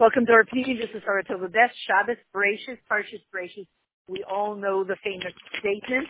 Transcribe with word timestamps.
Welcome 0.00 0.24
to 0.24 0.32
our 0.32 0.44
Pneumian 0.44 0.78
Just 0.78 0.94
Sarah 1.04 1.22
the 1.28 1.48
best 1.48 1.76
Shabbos 1.86 2.16
Bereshis, 2.34 2.78
Parshas 2.90 3.20
Bereshis. 3.34 3.66
We 4.08 4.24
all 4.24 4.56
know 4.56 4.82
the 4.82 4.96
famous 5.04 5.34
statement 5.58 6.08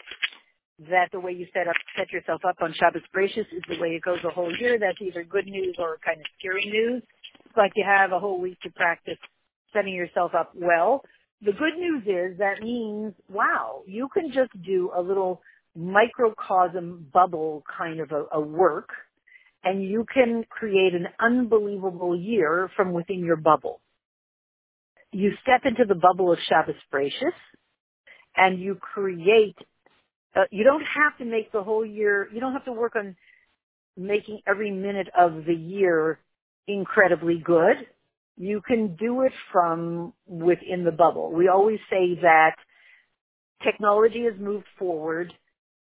that 0.89 1.09
the 1.11 1.19
way 1.19 1.33
you 1.33 1.49
set 1.53 1.67
up, 1.67 1.75
set 1.99 2.13
yourself 2.13 2.43
up 2.49 2.55
on 2.63 2.73
Shabbos 2.79 3.03
Bereshis 3.13 3.51
is 3.51 3.65
the 3.69 3.81
way 3.81 3.89
it 3.89 4.03
goes 4.03 4.21
the 4.23 4.31
whole 4.31 4.57
year. 4.57 4.79
That's 4.79 4.97
either 5.01 5.25
good 5.25 5.47
news 5.47 5.75
or 5.77 5.99
kind 6.07 6.21
of 6.21 6.27
scary 6.39 6.67
news. 6.67 7.03
It's 7.45 7.57
like 7.57 7.73
you 7.75 7.85
have 7.85 8.13
a 8.13 8.21
whole 8.21 8.41
week 8.41 8.61
to 8.61 8.71
practice 8.71 9.19
setting 9.73 9.93
yourself 9.93 10.37
up 10.39 10.53
well. 10.55 11.03
The 11.43 11.51
good 11.51 11.77
news 11.77 12.05
is 12.05 12.39
that 12.39 12.63
means, 12.63 13.13
wow, 13.29 13.83
you 13.89 14.09
can 14.15 14.31
just 14.31 14.53
do 14.65 14.93
a 14.97 15.03
little 15.03 15.43
microcosm 15.75 17.09
bubble 17.13 17.65
kind 17.77 17.99
of 17.99 18.13
a, 18.13 18.27
a 18.35 18.41
work 18.41 18.91
and 19.65 19.83
you 19.83 20.07
can 20.13 20.45
create 20.49 20.95
an 20.95 21.07
unbelievable 21.19 22.17
year 22.17 22.71
from 22.77 22.93
within 22.93 23.25
your 23.25 23.37
bubble. 23.37 23.81
You 25.13 25.33
step 25.43 25.63
into 25.65 25.85
the 25.87 25.99
bubble 25.99 26.33
of 26.33 26.39
Shabbos 26.49 26.77
Bereshis 26.93 27.33
and 28.37 28.61
you 28.61 28.77
create, 28.77 29.57
uh, 30.37 30.45
you 30.51 30.65
don't 30.65 30.85
have 30.85 31.19
to 31.19 31.25
make 31.25 31.53
the 31.53 31.63
whole 31.63 31.85
year, 31.85 32.29
you 32.33 32.41
don't 32.41 32.53
have 32.53 32.65
to 32.67 32.73
work 32.73 32.95
on 32.97 33.17
making 33.97 34.41
every 34.47 34.71
minute 34.71 35.09
of 35.19 35.45
the 35.47 35.55
year 35.55 36.19
incredibly 36.67 37.39
good. 37.39 37.77
You 38.37 38.63
can 38.67 38.97
do 38.97 39.23
it 39.23 39.33
from 39.53 40.15
within 40.27 40.85
the 40.85 40.93
bubble. 40.93 41.33
We 41.33 41.49
always 41.49 41.81
say 41.91 42.19
that 42.23 42.55
technology 43.63 44.25
has 44.31 44.41
moved 44.41 44.67
forward 44.79 45.33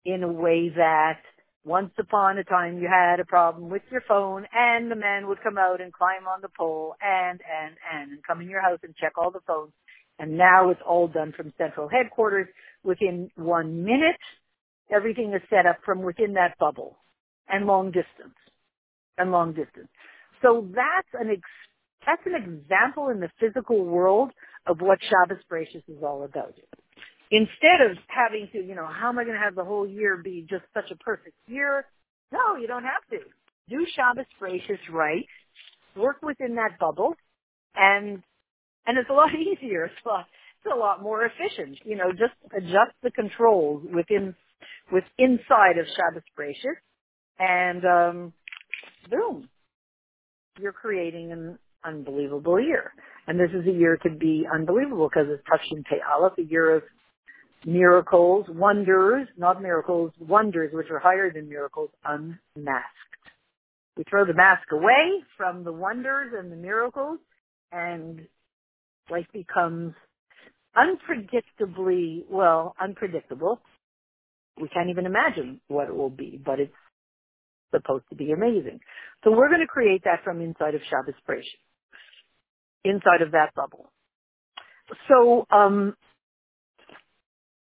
in 0.03 0.23
a 0.23 0.31
way 0.31 0.69
that 0.75 1.19
once 1.65 1.91
upon 1.99 2.37
a 2.37 2.43
time 2.43 2.79
you 2.79 2.87
had 2.87 3.19
a 3.19 3.25
problem 3.25 3.69
with 3.69 3.81
your 3.91 4.01
phone 4.07 4.45
and 4.53 4.91
the 4.91 4.95
men 4.95 5.27
would 5.27 5.41
come 5.43 5.57
out 5.57 5.81
and 5.81 5.93
climb 5.93 6.27
on 6.27 6.41
the 6.41 6.49
pole 6.57 6.95
and, 7.01 7.41
and, 7.41 7.75
and, 7.93 8.11
and 8.13 8.23
come 8.25 8.41
in 8.41 8.49
your 8.49 8.61
house 8.61 8.79
and 8.83 8.95
check 8.95 9.13
all 9.17 9.31
the 9.31 9.41
phones. 9.47 9.73
And 10.19 10.37
now 10.37 10.69
it's 10.69 10.81
all 10.87 11.07
done 11.07 11.33
from 11.35 11.53
central 11.57 11.89
headquarters 11.89 12.47
within 12.83 13.29
one 13.35 13.83
minute. 13.83 14.19
Everything 14.93 15.33
is 15.33 15.41
set 15.49 15.65
up 15.65 15.79
from 15.85 16.03
within 16.03 16.33
that 16.33 16.57
bubble 16.59 16.97
and 17.49 17.65
long 17.67 17.87
distance 17.87 18.35
and 19.19 19.31
long 19.31 19.53
distance. 19.53 19.89
So 20.41 20.67
that's 20.75 21.09
an 21.13 21.31
ex- 21.31 21.41
that's 22.05 22.23
an 22.25 22.35
example 22.35 23.09
in 23.09 23.21
the 23.21 23.29
physical 23.39 23.83
world 23.85 24.31
of 24.67 24.81
what 24.81 24.99
Shabbos 25.03 25.43
Bereshis 25.51 25.83
is 25.89 26.03
all 26.03 26.23
about. 26.23 26.55
Instead 27.31 27.81
of 27.89 27.97
having 28.07 28.49
to, 28.53 28.59
you 28.59 28.75
know, 28.75 28.87
how 28.87 29.09
am 29.09 29.19
I 29.19 29.23
going 29.23 29.35
to 29.35 29.43
have 29.43 29.55
the 29.55 29.63
whole 29.63 29.87
year 29.87 30.17
be 30.17 30.45
just 30.49 30.63
such 30.73 30.89
a 30.91 30.95
perfect 30.95 31.35
year? 31.47 31.85
No, 32.31 32.55
you 32.55 32.67
don't 32.67 32.83
have 32.83 33.05
to. 33.11 33.19
Do 33.69 33.85
Shabbos 33.95 34.25
Bereshis 34.41 34.79
right. 34.91 35.25
Work 35.95 36.17
within 36.23 36.55
that 36.55 36.79
bubble, 36.79 37.15
and 37.75 38.23
and 38.87 38.97
it's 38.97 39.09
a 39.09 39.13
lot 39.13 39.29
easier. 39.35 39.85
It's 39.85 39.95
a 40.05 40.09
lot, 40.09 40.25
it's 40.63 40.73
a 40.73 40.77
lot 40.77 41.01
more 41.01 41.25
efficient. 41.25 41.77
You 41.83 41.97
know, 41.97 42.11
just 42.11 42.33
adjust 42.55 42.93
the 43.03 43.11
controls 43.11 43.83
within 43.93 44.35
with 44.91 45.03
inside 45.17 45.77
of 45.77 45.85
Shabbos 45.95 46.23
Bereshis, 46.37 46.77
and 47.39 47.85
um, 47.85 48.33
boom, 49.09 49.49
you're 50.59 50.73
creating 50.73 51.31
an 51.31 51.59
unbelievable 51.83 52.59
year. 52.59 52.91
And 53.27 53.39
this 53.39 53.51
is 53.53 53.67
a 53.67 53.71
year 53.71 53.97
to 54.03 54.09
be 54.09 54.47
unbelievable 54.51 55.09
because 55.09 55.27
it's 55.29 55.43
Pei 55.89 55.99
Aleph, 56.11 56.33
a 56.39 56.43
year 56.43 56.75
of 56.75 56.83
miracles, 57.65 58.45
wonders, 58.49 59.27
not 59.37 59.61
miracles, 59.61 60.11
wonders 60.19 60.71
which 60.73 60.89
are 60.91 60.99
higher 60.99 61.31
than 61.31 61.49
miracles, 61.49 61.89
unmasked. 62.05 62.87
We 63.97 64.03
throw 64.09 64.25
the 64.25 64.33
mask 64.33 64.71
away 64.71 65.23
from 65.35 65.63
the 65.63 65.73
wonders 65.73 66.33
and 66.37 66.51
the 66.51 66.55
miracles 66.55 67.19
and 67.71 68.27
life 69.09 69.27
becomes 69.33 69.93
unpredictably, 70.77 72.23
well, 72.29 72.75
unpredictable. 72.81 73.59
We 74.59 74.69
can't 74.69 74.89
even 74.89 75.05
imagine 75.05 75.61
what 75.67 75.87
it 75.87 75.95
will 75.95 76.09
be, 76.09 76.39
but 76.43 76.59
it's 76.59 76.73
supposed 77.71 78.05
to 78.09 78.15
be 78.15 78.31
amazing. 78.31 78.79
So 79.23 79.31
we're 79.31 79.49
going 79.49 79.61
to 79.61 79.67
create 79.67 80.03
that 80.05 80.23
from 80.23 80.41
inside 80.41 80.75
of 80.75 80.81
Shabbos 80.89 81.15
Bereshis, 81.27 81.43
inside 82.83 83.21
of 83.21 83.31
that 83.31 83.53
bubble. 83.55 83.91
So 85.07 85.45
um, 85.51 85.95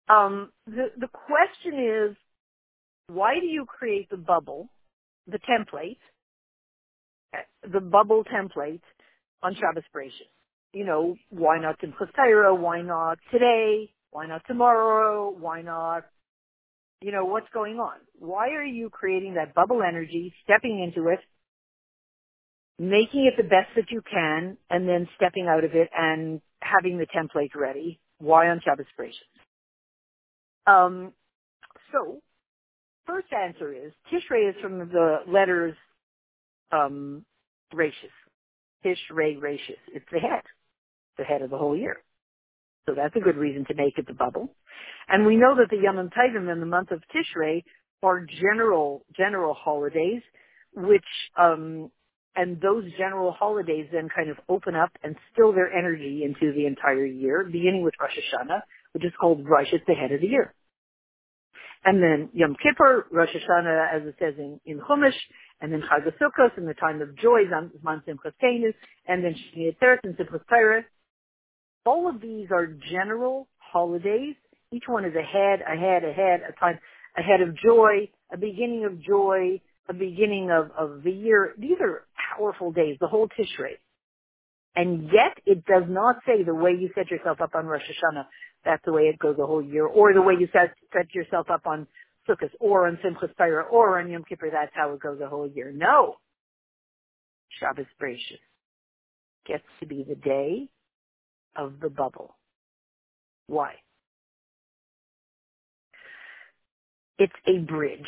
um, 0.09 0.51
the 0.67 0.91
the 0.99 1.09
question 1.09 2.11
is, 2.11 2.17
why 3.09 3.35
do 3.41 3.47
you 3.47 3.67
create 3.67 4.09
the 4.11 4.17
bubble, 4.17 4.69
the 5.27 5.39
template, 5.39 5.99
the 7.71 7.81
bubble 7.81 8.25
template 8.25 8.83
on 9.43 9.55
Shabbos 9.55 9.85
Bereshis? 9.95 10.31
You 10.73 10.85
know, 10.85 11.17
why 11.31 11.59
not 11.59 11.81
Simchas 11.81 12.13
Torah? 12.15 12.55
Why 12.55 12.83
not 12.83 13.19
today? 13.33 13.91
Why 14.11 14.27
not 14.27 14.43
tomorrow? 14.47 15.35
Why 15.37 15.63
not? 15.63 16.05
You 17.01 17.13
know, 17.13 17.25
what's 17.25 17.49
going 17.53 17.79
on? 17.79 17.97
Why 18.19 18.51
are 18.51 18.65
you 18.65 18.91
creating 18.91 19.35
that 19.35 19.55
bubble 19.55 19.83
energy, 19.83 20.33
stepping 20.45 20.83
into 20.83 21.09
it, 21.11 21.21
making 22.79 23.27
it 23.27 23.35
the 23.37 23.49
best 23.49 23.71
that 23.77 23.91
you 23.91 24.03
can, 24.03 24.57
and 24.71 24.89
then 24.89 25.09
stepping 25.17 25.47
out 25.49 25.65
of 25.65 25.75
it 25.75 25.91
and 25.97 26.41
having 26.61 26.99
the 26.99 27.07
template 27.07 27.55
ready? 27.55 28.01
Why 28.19 28.49
on 28.49 28.61
Shabbos 28.65 28.87
Bereshis? 28.99 29.36
Um, 30.67 31.13
so, 31.93 32.21
first 33.07 33.29
answer 33.33 33.73
is 33.73 33.93
Tishrei 34.13 34.51
is 34.51 34.57
from 34.63 34.79
the 34.79 35.19
letters 35.29 35.75
um. 36.73 37.25
Tishrei 37.75 39.39
Rashis. 39.39 39.83
It's 39.95 40.07
the 40.13 40.21
head, 40.21 40.43
the 41.19 41.25
head 41.25 41.43
of 41.43 41.51
the 41.51 41.59
whole 41.59 41.77
year. 41.77 41.99
So 42.87 42.95
that's 42.97 43.17
a 43.17 43.21
good 43.21 43.37
reason 43.37 43.67
to 43.67 43.75
make 43.75 43.99
it 43.99 44.07
the 44.07 44.15
bubble. 44.15 44.55
And 45.09 45.27
we 45.27 45.37
know 45.37 45.57
that 45.57 45.71
the 45.71 45.83
Yom 45.83 45.97
Tovim 46.11 46.51
and 46.51 46.63
the 46.63 46.67
month 46.67 46.93
of 46.93 47.03
Tishrei 47.15 47.65
are 48.03 48.27
general 48.41 49.05
general 49.17 49.55
holidays, 49.55 50.23
which 50.75 51.05
um, 51.39 51.91
and 52.37 52.61
those 52.61 52.85
general 52.99 53.33
holidays 53.33 53.89
then 53.93 54.09
kind 54.15 54.31
of 54.31 54.39
open 54.49 54.77
up 54.77 54.91
and 55.05 55.17
still 55.33 55.53
their 55.53 55.73
energy 55.73 56.25
into 56.25 56.55
the 56.55 56.67
entire 56.67 57.07
year, 57.07 57.45
beginning 57.45 57.83
with 57.85 57.95
Rosh 58.01 58.13
Hashanah, 58.13 58.63
which 58.95 59.05
is 59.05 59.13
called 59.21 59.49
Rosh, 59.49 59.69
it's 59.73 59.85
the 59.89 59.95
head 59.95 60.13
of 60.13 60.23
the 60.23 60.29
year. 60.29 60.55
And 61.87 62.03
then 62.03 62.31
Yom 62.35 62.57
Kippur, 62.61 63.07
Rosh 63.13 63.29
Hashanah, 63.29 63.95
as 63.95 64.09
it 64.09 64.17
says 64.19 64.35
in, 64.39 64.59
in 64.67 64.81
Chumash, 64.81 65.15
and 65.61 65.73
then 65.73 65.83
Chag 65.83 66.05
Sukkot, 66.21 66.59
in 66.59 66.67
the 66.67 66.75
time 66.75 67.01
of 67.01 67.17
joy, 67.17 67.45
Zman 67.45 67.71
Simchas 68.05 68.75
and 69.07 69.25
then 69.25 69.35
Shmini 69.35 69.77
Atzeret 69.77 69.99
and 70.03 70.17
Simchas 70.17 70.41
Torah. 70.49 70.85
All 71.85 72.09
of 72.09 72.21
these 72.21 72.49
are 72.51 72.67
general 72.67 73.47
holidays. 73.59 74.35
Each 74.73 74.83
one 74.89 75.05
is 75.05 75.15
ahead, 75.15 75.61
ahead, 75.61 76.03
ahead, 76.03 76.41
a 76.49 76.59
time 76.59 76.81
ahead 77.17 77.41
of 77.41 77.57
joy, 77.57 78.11
a 78.33 78.37
beginning 78.37 78.85
of 78.85 79.01
joy, 79.01 79.61
a 79.89 79.95
beginning 79.95 80.51
of, 80.51 80.73
of 80.77 81.05
the 81.05 81.13
year. 81.13 81.55
These 81.57 81.79
are 81.81 82.05
powerful 82.37 82.73
days, 82.73 82.97
the 83.01 83.07
whole 83.07 83.29
Tishrei. 83.29 83.79
And 84.75 85.05
yet 85.05 85.39
it 85.47 85.65
does 85.65 85.85
not 85.89 86.17
say 86.27 86.43
the 86.43 86.55
way 86.55 86.73
you 86.73 86.91
set 86.97 87.13
yourself 87.13 87.41
up 87.41 87.55
on 87.55 87.67
Rosh 87.67 87.83
Hashanah 87.83 88.27
that's 88.67 88.85
the 88.85 88.93
way 88.93 89.05
it 89.05 89.19
goes 89.19 89.37
the 89.39 89.47
whole 89.47 89.63
year, 89.63 89.87
or 89.87 90.13
the 90.13 90.21
way 90.21 90.35
you 90.39 90.49
set 90.53 90.75
set 90.93 91.15
yourself 91.15 91.49
up 91.51 91.67
on 91.67 91.87
Sukkot, 92.29 92.51
or 92.61 92.89
on 92.89 92.99
Simchas 93.05 93.35
Torah, 93.39 93.65
or 93.65 94.01
on 94.01 94.11
Yom 94.11 94.25
Kippur. 94.29 94.51
That's 94.53 94.73
how 94.75 94.93
it 94.93 95.01
goes 95.01 95.19
the 95.21 95.29
whole 95.29 95.49
year. 95.49 95.73
No, 95.73 96.17
Shabbos 97.61 97.87
Bereshis 98.03 98.41
gets 99.47 99.65
to 99.81 99.87
be 99.87 100.05
the 100.07 100.17
day 100.17 100.69
of 101.55 101.75
the 101.81 101.89
bubble. 101.89 102.37
Why? 103.47 103.75
It's 107.19 107.33
a 107.47 107.59
bridge. 107.59 108.01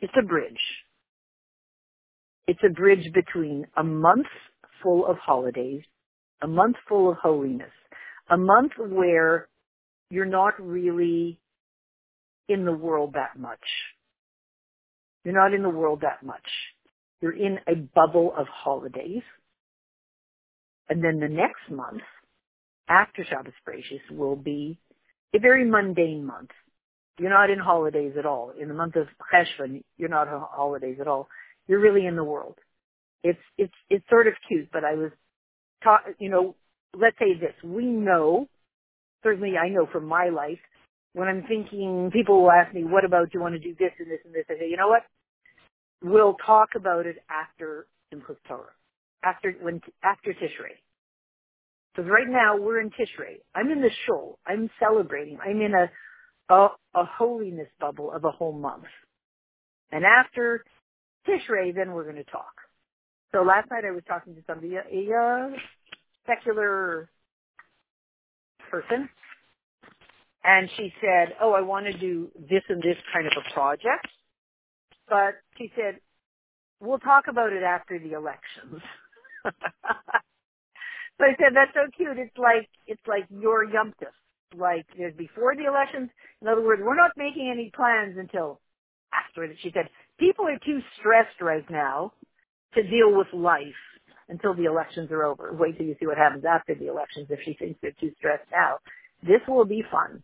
It's 0.00 0.12
a 0.18 0.26
bridge. 0.26 0.60
It's 2.46 2.60
a 2.64 2.68
bridge 2.72 3.10
between 3.14 3.66
a 3.76 3.84
month 3.84 4.26
full 4.82 5.06
of 5.06 5.16
holidays, 5.18 5.82
a 6.42 6.46
month 6.46 6.76
full 6.88 7.10
of 7.10 7.16
holiness, 7.16 7.70
a 8.30 8.36
month 8.36 8.72
where 8.78 9.48
you're 10.10 10.24
not 10.24 10.54
really 10.60 11.38
in 12.48 12.64
the 12.64 12.72
world 12.72 13.14
that 13.14 13.38
much. 13.38 13.58
You're 15.24 15.34
not 15.34 15.54
in 15.54 15.62
the 15.62 15.70
world 15.70 16.02
that 16.02 16.24
much. 16.24 16.46
You're 17.20 17.36
in 17.36 17.58
a 17.66 17.74
bubble 17.74 18.32
of 18.36 18.46
holidays. 18.46 19.22
And 20.88 21.02
then 21.02 21.20
the 21.20 21.28
next 21.28 21.70
month, 21.70 22.02
after 22.88 23.24
Shabbos 23.24 23.54
Bereshis, 23.66 24.14
will 24.14 24.36
be 24.36 24.78
a 25.34 25.38
very 25.38 25.64
mundane 25.64 26.26
month. 26.26 26.50
You're 27.18 27.30
not 27.30 27.48
in 27.48 27.58
holidays 27.58 28.14
at 28.18 28.26
all. 28.26 28.52
In 28.60 28.68
the 28.68 28.74
month 28.74 28.96
of 28.96 29.06
Cheshvan, 29.32 29.82
you're 29.96 30.08
not 30.08 30.28
on 30.28 30.44
holidays 30.50 30.98
at 31.00 31.08
all. 31.08 31.28
You're 31.66 31.80
really 31.80 32.06
in 32.06 32.16
the 32.16 32.24
world. 32.24 32.58
It's, 33.22 33.38
it's, 33.56 33.72
it's 33.88 34.04
sort 34.10 34.26
of 34.26 34.34
cute, 34.46 34.68
but 34.70 34.84
I 34.84 34.94
was 34.94 35.10
taught, 35.82 36.02
you 36.18 36.28
know, 36.28 36.56
let's 37.00 37.18
say 37.18 37.34
this, 37.38 37.54
we 37.62 37.84
know, 37.86 38.48
certainly 39.22 39.56
I 39.56 39.68
know 39.68 39.86
from 39.90 40.06
my 40.06 40.28
life, 40.28 40.58
when 41.12 41.28
I'm 41.28 41.44
thinking, 41.46 42.10
people 42.12 42.42
will 42.42 42.50
ask 42.50 42.74
me, 42.74 42.84
what 42.84 43.04
about, 43.04 43.30
do 43.30 43.38
you 43.38 43.40
want 43.40 43.54
to 43.54 43.60
do 43.60 43.74
this 43.78 43.92
and 43.98 44.10
this 44.10 44.18
and 44.24 44.34
this? 44.34 44.44
I 44.50 44.54
say, 44.58 44.68
you 44.68 44.76
know 44.76 44.88
what? 44.88 45.02
We'll 46.02 46.36
talk 46.44 46.70
about 46.76 47.06
it 47.06 47.16
after 47.30 47.86
Simchas 48.12 48.36
Torah, 48.46 48.72
after 49.22 49.52
when 49.62 49.80
after 50.02 50.32
Tishrei. 50.32 50.76
Because 51.94 52.10
right 52.10 52.28
now 52.28 52.56
we're 52.58 52.80
in 52.80 52.90
Tishrei. 52.90 53.38
I'm 53.54 53.70
in 53.70 53.80
the 53.80 53.90
shul. 54.04 54.38
I'm 54.46 54.68
celebrating. 54.80 55.38
I'm 55.42 55.60
in 55.62 55.72
a, 55.72 56.54
a 56.54 56.68
a 56.94 57.04
holiness 57.04 57.68
bubble 57.80 58.12
of 58.12 58.24
a 58.24 58.30
whole 58.30 58.52
month. 58.52 58.84
And 59.92 60.04
after 60.04 60.64
Tishrei, 61.26 61.74
then 61.74 61.92
we're 61.92 62.04
going 62.04 62.16
to 62.16 62.24
talk. 62.24 62.52
So 63.32 63.42
last 63.42 63.70
night 63.70 63.84
I 63.84 63.92
was 63.92 64.02
talking 64.06 64.34
to 64.34 64.42
somebody, 64.46 64.74
a, 64.74 64.80
a 64.80 65.50
secular 66.26 67.10
person, 68.70 69.08
and 70.44 70.68
she 70.76 70.92
said, 71.00 71.36
"Oh, 71.40 71.52
I 71.52 71.60
want 71.62 71.86
to 71.86 71.92
do 71.92 72.30
this 72.36 72.62
and 72.68 72.82
this 72.82 72.96
kind 73.12 73.26
of 73.26 73.32
a 73.36 73.54
project," 73.54 74.08
but 75.08 75.34
she 75.56 75.72
said, 75.76 76.00
"We'll 76.80 76.98
talk 76.98 77.28
about 77.28 77.52
it 77.52 77.62
after 77.62 77.98
the 77.98 78.12
elections." 78.12 78.82
so 79.44 79.50
I 81.20 81.34
said, 81.38 81.54
"That's 81.54 81.74
so 81.74 81.90
cute. 81.96 82.18
It's 82.18 82.36
like 82.38 82.68
it's 82.86 83.06
like 83.06 83.26
your 83.30 83.66
yumtus. 83.66 84.14
Like 84.56 84.86
there's 84.96 85.14
before 85.16 85.54
the 85.56 85.64
elections. 85.64 86.10
In 86.42 86.48
other 86.48 86.62
words, 86.62 86.82
we're 86.84 86.96
not 86.96 87.12
making 87.16 87.50
any 87.50 87.70
plans 87.74 88.16
until 88.18 88.60
after 89.12 89.44
it." 89.44 89.56
She 89.62 89.70
said, 89.72 89.88
"People 90.18 90.46
are 90.46 90.58
too 90.64 90.80
stressed 90.98 91.40
right 91.40 91.68
now 91.70 92.12
to 92.74 92.82
deal 92.82 93.16
with 93.16 93.28
life." 93.32 93.93
Until 94.28 94.54
the 94.54 94.64
elections 94.64 95.10
are 95.10 95.24
over. 95.24 95.52
Wait 95.52 95.76
till 95.76 95.86
you 95.86 95.96
see 96.00 96.06
what 96.06 96.16
happens 96.16 96.44
after 96.44 96.74
the 96.74 96.88
elections 96.88 97.26
if 97.30 97.40
she 97.44 97.54
thinks 97.54 97.78
they're 97.82 97.92
too 98.00 98.12
stressed 98.18 98.50
now. 98.50 98.78
This 99.22 99.40
will 99.46 99.66
be 99.66 99.82
fun. 99.90 100.22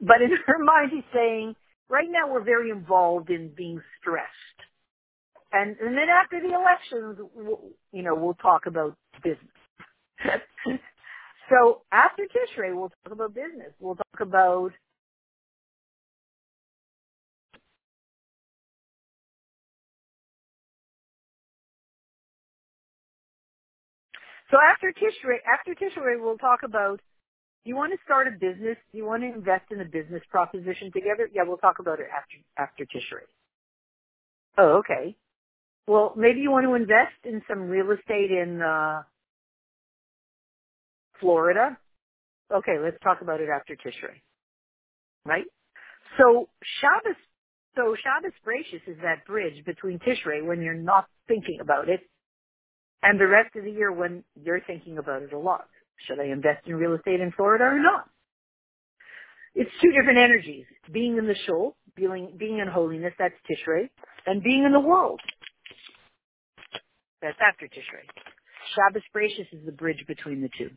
But 0.00 0.22
in 0.22 0.30
her 0.46 0.58
mind, 0.62 0.90
she's 0.92 1.04
saying, 1.14 1.54
right 1.88 2.08
now 2.10 2.32
we're 2.32 2.44
very 2.44 2.70
involved 2.70 3.30
in 3.30 3.52
being 3.56 3.80
stressed. 4.00 4.28
And, 5.52 5.76
and 5.80 5.96
then 5.96 6.08
after 6.08 6.40
the 6.40 6.54
elections, 6.54 7.28
we'll, 7.34 7.60
you 7.92 8.02
know, 8.02 8.14
we'll 8.14 8.34
talk 8.34 8.66
about 8.66 8.96
business. 9.22 9.40
so 11.50 11.82
after 11.92 12.24
Tishrei, 12.24 12.74
we'll 12.74 12.92
talk 13.04 13.12
about 13.12 13.34
business. 13.34 13.72
We'll 13.80 13.96
talk 13.96 14.20
about 14.20 14.72
So 24.50 24.58
after 24.60 24.92
Tishrei, 24.92 25.38
after 25.46 25.74
Tishrei, 25.74 26.20
we'll 26.20 26.38
talk 26.38 26.60
about 26.64 27.00
do 27.64 27.68
you 27.68 27.76
want 27.76 27.92
to 27.92 27.98
start 28.04 28.26
a 28.26 28.30
business? 28.30 28.76
Do 28.90 28.98
you 28.98 29.04
want 29.04 29.22
to 29.22 29.28
invest 29.28 29.64
in 29.70 29.80
a 29.80 29.84
business 29.84 30.22
proposition 30.30 30.90
together? 30.92 31.28
Yeah, 31.32 31.42
we'll 31.46 31.58
talk 31.58 31.78
about 31.78 32.00
it 32.00 32.06
after 32.14 32.36
after 32.56 32.84
Tishrei. 32.84 33.28
Oh, 34.56 34.78
okay. 34.78 35.14
Well, 35.86 36.14
maybe 36.16 36.40
you 36.40 36.50
want 36.50 36.66
to 36.66 36.74
invest 36.74 37.18
in 37.24 37.42
some 37.48 37.68
real 37.68 37.90
estate 37.90 38.30
in 38.30 38.62
uh, 38.62 39.02
Florida. 41.20 41.76
Okay, 42.52 42.78
let's 42.82 42.96
talk 43.02 43.20
about 43.20 43.40
it 43.40 43.48
after 43.54 43.74
Tishrei. 43.76 44.20
Right? 45.26 45.44
So 46.18 46.48
Shabbos, 46.80 47.16
so 47.76 47.94
Shabbos 48.02 48.32
Bereishis 48.44 48.88
is 48.90 48.96
that 49.02 49.26
bridge 49.26 49.64
between 49.66 49.98
Tishrei 49.98 50.44
when 50.44 50.62
you're 50.62 50.74
not 50.74 51.06
thinking 51.28 51.58
about 51.60 51.88
it, 51.88 52.00
and 53.02 53.20
the 53.20 53.26
rest 53.26 53.56
of 53.56 53.64
the 53.64 53.70
year 53.70 53.92
when 53.92 54.24
you're 54.34 54.60
thinking 54.66 54.98
about 54.98 55.22
it 55.22 55.32
a 55.32 55.38
lot. 55.38 55.66
Should 56.06 56.20
I 56.20 56.26
invest 56.26 56.66
in 56.66 56.76
real 56.76 56.94
estate 56.94 57.20
in 57.20 57.32
Florida 57.32 57.64
or 57.64 57.78
not? 57.78 58.08
It's 59.54 59.70
two 59.82 59.90
different 59.92 60.18
energies. 60.18 60.64
Being 60.92 61.18
in 61.18 61.26
the 61.26 61.34
shul, 61.46 61.76
being, 61.96 62.34
being 62.38 62.58
in 62.58 62.68
holiness, 62.68 63.12
that's 63.18 63.34
Tishrei, 63.50 63.88
and 64.26 64.42
being 64.42 64.64
in 64.64 64.72
the 64.72 64.80
world. 64.80 65.20
That's 67.20 67.38
after 67.46 67.66
Tishrei. 67.66 68.06
Shabbos 68.74 69.02
Bereishis 69.14 69.52
is 69.52 69.66
the 69.66 69.72
bridge 69.72 70.04
between 70.06 70.40
the 70.40 70.50
two. 70.56 70.70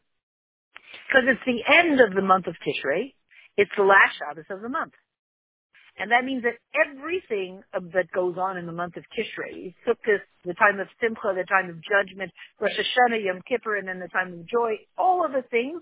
Because 1.07 1.23
it's 1.27 1.41
the 1.45 1.63
end 1.73 2.01
of 2.01 2.13
the 2.13 2.21
month 2.21 2.47
of 2.47 2.55
Tishrei. 2.65 3.13
It's 3.55 3.71
the 3.77 3.83
last 3.83 4.17
Shabbos 4.17 4.45
of 4.49 4.61
the 4.61 4.69
month. 4.69 4.93
And 5.97 6.11
that 6.11 6.25
means 6.25 6.43
that 6.43 6.57
everything 6.73 7.61
that 7.71 8.11
goes 8.11 8.35
on 8.37 8.57
in 8.57 8.65
the 8.65 8.71
month 8.71 8.97
of 8.97 9.03
Tishrei, 9.15 9.75
Sukkot, 9.87 10.21
the 10.43 10.55
time 10.55 10.79
of 10.79 10.87
Simcha, 10.99 11.33
the 11.35 11.45
time 11.45 11.69
of 11.69 11.77
judgment, 11.83 12.31
Rosh 12.59 12.71
Hashanah, 12.71 13.23
Yom 13.23 13.41
Kippur, 13.47 13.77
and 13.77 13.87
then 13.87 13.99
the 13.99 14.07
time 14.07 14.33
of 14.33 14.47
joy, 14.47 14.79
all 14.97 15.23
of 15.23 15.31
the 15.33 15.43
things 15.51 15.81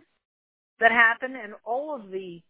that 0.82 0.92
happen 0.92 1.36
and 1.42 1.54
all 1.66 1.96
of 1.96 2.12
the 2.12 2.42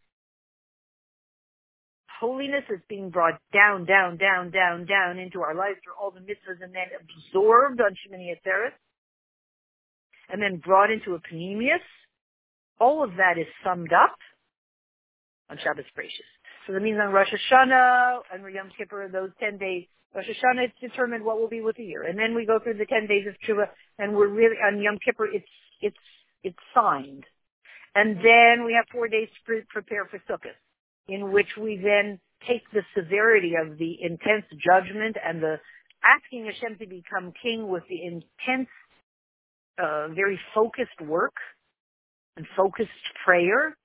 holiness 2.19 2.63
is 2.69 2.79
being 2.87 3.09
brought 3.09 3.39
down, 3.53 3.85
down, 3.85 4.17
down, 4.17 4.51
down, 4.51 4.85
down 4.85 5.17
into 5.19 5.41
our 5.41 5.55
lives 5.55 5.77
through 5.83 5.93
all 6.01 6.11
the 6.11 6.19
mitzvahs 6.19 6.61
and 6.61 6.73
then 6.73 6.87
absorbed 6.99 7.81
on 7.81 7.91
Shemini 7.91 8.33
Atzeres 8.33 8.73
and 10.29 10.41
then 10.41 10.57
brought 10.57 10.91
into 10.91 11.13
a 11.13 11.19
panemius. 11.19 11.85
All 12.79 13.03
of 13.03 13.11
that 13.17 13.37
is 13.37 13.47
summed 13.63 13.91
up 13.93 14.15
on 15.49 15.57
Shabbos 15.57 15.85
Bereishis. 15.97 16.40
So 16.71 16.75
that 16.75 16.83
means 16.83 16.99
on 17.03 17.11
Rosh 17.11 17.27
Hashanah 17.27 18.19
and 18.33 18.43
Yom 18.55 18.69
Kippur, 18.77 19.09
those 19.11 19.31
10 19.41 19.57
days, 19.57 19.87
Rosh 20.15 20.23
Hashanah, 20.23 20.69
it's 20.69 20.79
determined 20.79 21.25
what 21.25 21.37
will 21.37 21.49
be 21.49 21.59
with 21.59 21.75
the 21.75 21.83
year. 21.83 22.03
And 22.03 22.17
then 22.17 22.33
we 22.33 22.45
go 22.45 22.59
through 22.59 22.75
the 22.75 22.85
10 22.85 23.07
days 23.07 23.27
of 23.27 23.33
Tshuva, 23.43 23.65
and 23.99 24.15
we're 24.15 24.29
really, 24.29 24.55
on 24.55 24.81
Yom 24.81 24.97
Kippur, 25.03 25.25
it's, 25.25 25.43
it's, 25.81 25.97
it's 26.45 26.57
signed. 26.73 27.25
And 27.93 28.19
then 28.19 28.63
we 28.65 28.71
have 28.75 28.85
four 28.89 29.09
days 29.09 29.27
to 29.47 29.63
prepare 29.67 30.05
for 30.05 30.19
Sukkot, 30.29 30.55
in 31.09 31.33
which 31.33 31.57
we 31.59 31.75
then 31.75 32.21
take 32.47 32.63
the 32.71 32.83
severity 32.95 33.55
of 33.61 33.77
the 33.77 33.97
intense 34.01 34.45
judgment 34.63 35.17
and 35.21 35.43
the 35.43 35.57
asking 36.05 36.45
Hashem 36.45 36.77
to 36.77 36.87
become 36.87 37.33
king 37.43 37.67
with 37.67 37.83
the 37.89 38.01
intense, 38.01 38.69
uh, 39.77 40.07
very 40.15 40.39
focused 40.55 41.01
work 41.01 41.35
and 42.37 42.47
focused 42.55 42.89
prayer 43.25 43.75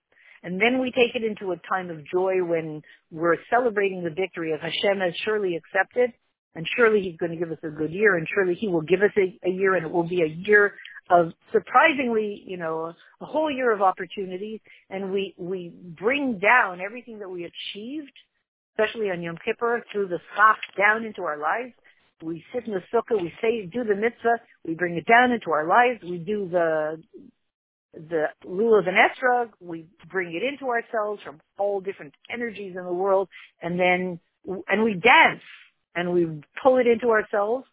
and 0.46 0.60
then 0.60 0.78
we 0.78 0.92
take 0.92 1.16
it 1.16 1.24
into 1.24 1.50
a 1.50 1.56
time 1.68 1.90
of 1.90 2.06
joy 2.06 2.36
when 2.40 2.80
we're 3.10 3.34
celebrating 3.50 4.04
the 4.04 4.10
victory 4.10 4.52
of 4.52 4.60
Hashem 4.60 5.00
has 5.00 5.12
surely 5.24 5.56
accepted, 5.56 6.12
and 6.54 6.64
surely 6.76 7.02
He's 7.02 7.16
going 7.16 7.32
to 7.32 7.36
give 7.36 7.50
us 7.50 7.58
a 7.64 7.68
good 7.68 7.90
year, 7.90 8.14
and 8.16 8.28
surely 8.32 8.54
He 8.54 8.68
will 8.68 8.82
give 8.82 9.02
us 9.02 9.10
a, 9.18 9.36
a 9.44 9.50
year, 9.50 9.74
and 9.74 9.84
it 9.84 9.90
will 9.90 10.08
be 10.08 10.22
a 10.22 10.28
year 10.28 10.74
of 11.10 11.32
surprisingly, 11.52 12.44
you 12.46 12.58
know, 12.58 12.94
a 13.20 13.24
whole 13.24 13.50
year 13.50 13.72
of 13.72 13.82
opportunities, 13.82 14.60
and 14.88 15.10
we 15.10 15.34
we 15.36 15.72
bring 15.98 16.38
down 16.38 16.80
everything 16.80 17.18
that 17.18 17.28
we 17.28 17.42
achieved, 17.42 18.12
especially 18.70 19.10
on 19.10 19.22
Yom 19.22 19.38
Kippur, 19.44 19.82
through 19.90 20.06
the 20.06 20.20
schach 20.36 20.60
down 20.78 21.04
into 21.04 21.22
our 21.22 21.38
lives. 21.38 21.72
We 22.22 22.44
sit 22.54 22.68
in 22.68 22.72
the 22.72 22.82
sukkah, 22.94 23.20
we 23.20 23.32
say, 23.42 23.66
do 23.66 23.82
the 23.82 23.96
mitzvah, 23.96 24.40
we 24.64 24.74
bring 24.74 24.96
it 24.96 25.06
down 25.06 25.32
into 25.32 25.50
our 25.50 25.66
lives, 25.66 26.04
we 26.04 26.18
do 26.18 26.48
the 26.48 27.02
the 27.96 28.26
lulav 28.44 28.86
and 28.86 28.96
esrog, 28.96 29.50
we 29.60 29.86
bring 30.10 30.34
it 30.34 30.42
into 30.42 30.66
ourselves 30.66 31.22
from 31.22 31.40
all 31.58 31.80
different 31.80 32.14
energies 32.32 32.76
in 32.76 32.84
the 32.84 32.92
world, 32.92 33.28
and 33.62 33.78
then 33.78 34.20
and 34.68 34.84
we 34.84 34.94
dance 34.94 35.42
and 35.94 36.12
we 36.12 36.26
pull 36.62 36.76
it 36.76 36.86
into 36.86 37.08
ourselves, 37.08 37.66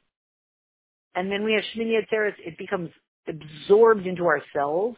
and 1.13 1.31
then 1.31 1.43
we 1.43 1.53
have 1.53 1.63
Shmini 1.75 1.99
Atzeres, 2.01 2.33
it 2.39 2.57
becomes 2.57 2.89
absorbed 3.27 4.07
into 4.07 4.25
ourselves, 4.25 4.97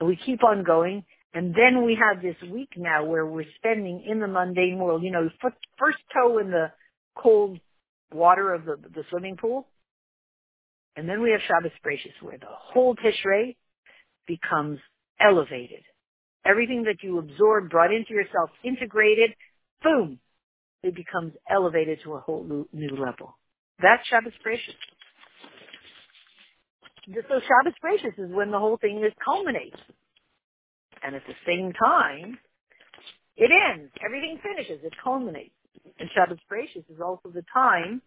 and 0.00 0.08
we 0.08 0.16
keep 0.16 0.42
on 0.42 0.64
going, 0.64 1.04
and 1.34 1.54
then 1.54 1.84
we 1.84 1.94
have 1.96 2.22
this 2.22 2.36
week 2.50 2.70
now 2.76 3.04
where 3.04 3.26
we're 3.26 3.44
spending 3.56 4.02
in 4.08 4.18
the 4.18 4.26
mundane 4.26 4.78
world, 4.78 5.02
you 5.02 5.10
know, 5.10 5.28
first 5.78 5.98
toe 6.12 6.38
in 6.38 6.50
the 6.50 6.72
cold 7.16 7.60
water 8.12 8.54
of 8.54 8.64
the, 8.64 8.76
the 8.94 9.04
swimming 9.10 9.36
pool, 9.36 9.68
and 10.96 11.08
then 11.08 11.20
we 11.20 11.30
have 11.32 11.40
Shabbos 11.46 11.72
Bereishis 11.84 12.22
where 12.22 12.38
the 12.38 12.46
whole 12.48 12.96
Tishrei 12.96 13.56
becomes 14.28 14.78
elevated. 15.20 15.82
Everything 16.46 16.84
that 16.84 17.02
you 17.02 17.18
absorb, 17.18 17.70
brought 17.70 17.92
into 17.92 18.14
yourself, 18.14 18.50
integrated, 18.64 19.30
boom, 19.82 20.20
it 20.82 20.94
becomes 20.94 21.32
elevated 21.50 21.98
to 22.04 22.14
a 22.14 22.20
whole 22.20 22.44
new 22.72 22.90
level. 22.90 23.36
That's 23.82 24.06
Shabbos 24.08 24.32
Bereishis. 24.46 24.78
So 27.06 27.40
Shabbos 27.40 27.74
Bereishis 27.82 28.18
is 28.18 28.32
when 28.32 28.50
the 28.50 28.58
whole 28.58 28.76
thing 28.76 29.02
is 29.04 29.12
culminates. 29.24 29.80
And 31.02 31.16
at 31.16 31.22
the 31.26 31.34
same 31.46 31.72
time, 31.72 32.38
it 33.36 33.50
ends. 33.50 33.92
Everything 34.04 34.38
finishes. 34.42 34.84
It 34.84 34.92
culminates. 35.02 35.54
And 35.98 36.08
Shabbos 36.14 36.38
Bereishis 36.50 36.84
is 36.92 37.00
also 37.04 37.30
the 37.32 37.44
time 37.52 38.02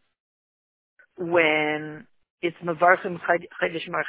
when 1.17 2.05
it's 2.41 2.57
Mavarchim 2.63 3.19
Chodesh 3.19 3.89
Mar 3.89 4.03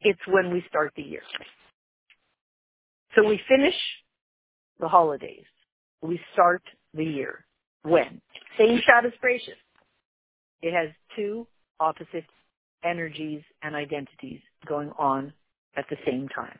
it's 0.00 0.20
when 0.28 0.52
we 0.52 0.64
start 0.68 0.92
the 0.96 1.02
year. 1.02 1.22
So 3.16 3.26
we 3.26 3.40
finish 3.48 3.74
the 4.78 4.88
holidays. 4.88 5.44
We 6.02 6.20
start 6.32 6.62
the 6.94 7.04
year. 7.04 7.44
When? 7.82 8.20
Same 8.58 8.80
Shabbos 8.84 9.12
Bereishis. 9.22 9.56
It 10.62 10.72
has 10.74 10.90
two 11.16 11.46
opposite 11.78 12.24
energies 12.84 13.42
and 13.62 13.74
identities 13.74 14.40
going 14.66 14.90
on 14.98 15.32
at 15.76 15.84
the 15.90 15.96
same 16.06 16.28
time. 16.28 16.58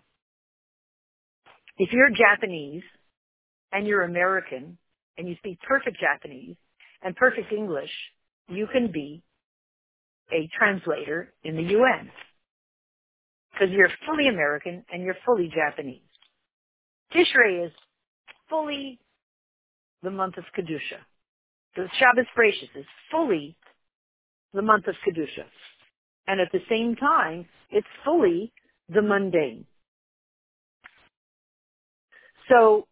If 1.78 1.92
you're 1.92 2.10
Japanese 2.10 2.82
and 3.72 3.86
you're 3.86 4.02
American 4.02 4.78
and 5.18 5.28
you 5.28 5.36
speak 5.36 5.60
perfect 5.62 5.98
Japanese 6.00 6.56
and 7.02 7.16
perfect 7.16 7.52
English, 7.52 7.90
you 8.48 8.66
can 8.72 8.90
be 8.92 9.22
a 10.32 10.48
translator 10.58 11.32
in 11.44 11.56
the 11.56 11.62
UN. 11.62 12.10
Because 13.52 13.70
you're 13.70 13.90
fully 14.06 14.28
American 14.28 14.84
and 14.92 15.02
you're 15.02 15.16
fully 15.24 15.50
Japanese. 15.54 16.00
Tishrei 17.14 17.66
is 17.66 17.72
fully 18.48 18.98
the 20.02 20.10
month 20.10 20.36
of 20.36 20.44
Kedusha. 20.56 20.98
The 21.76 21.88
Shabbos 21.98 22.26
Bereshis 22.36 22.78
is 22.78 22.86
fully 23.10 23.56
the 24.54 24.62
month 24.62 24.86
of 24.86 24.94
Kedusha. 25.06 25.44
And 26.26 26.40
at 26.40 26.52
the 26.52 26.60
same 26.68 26.96
time, 26.96 27.46
it's 27.70 27.86
fully 28.04 28.52
the 28.88 29.02
mundane. 29.02 29.66
So, 32.48 32.86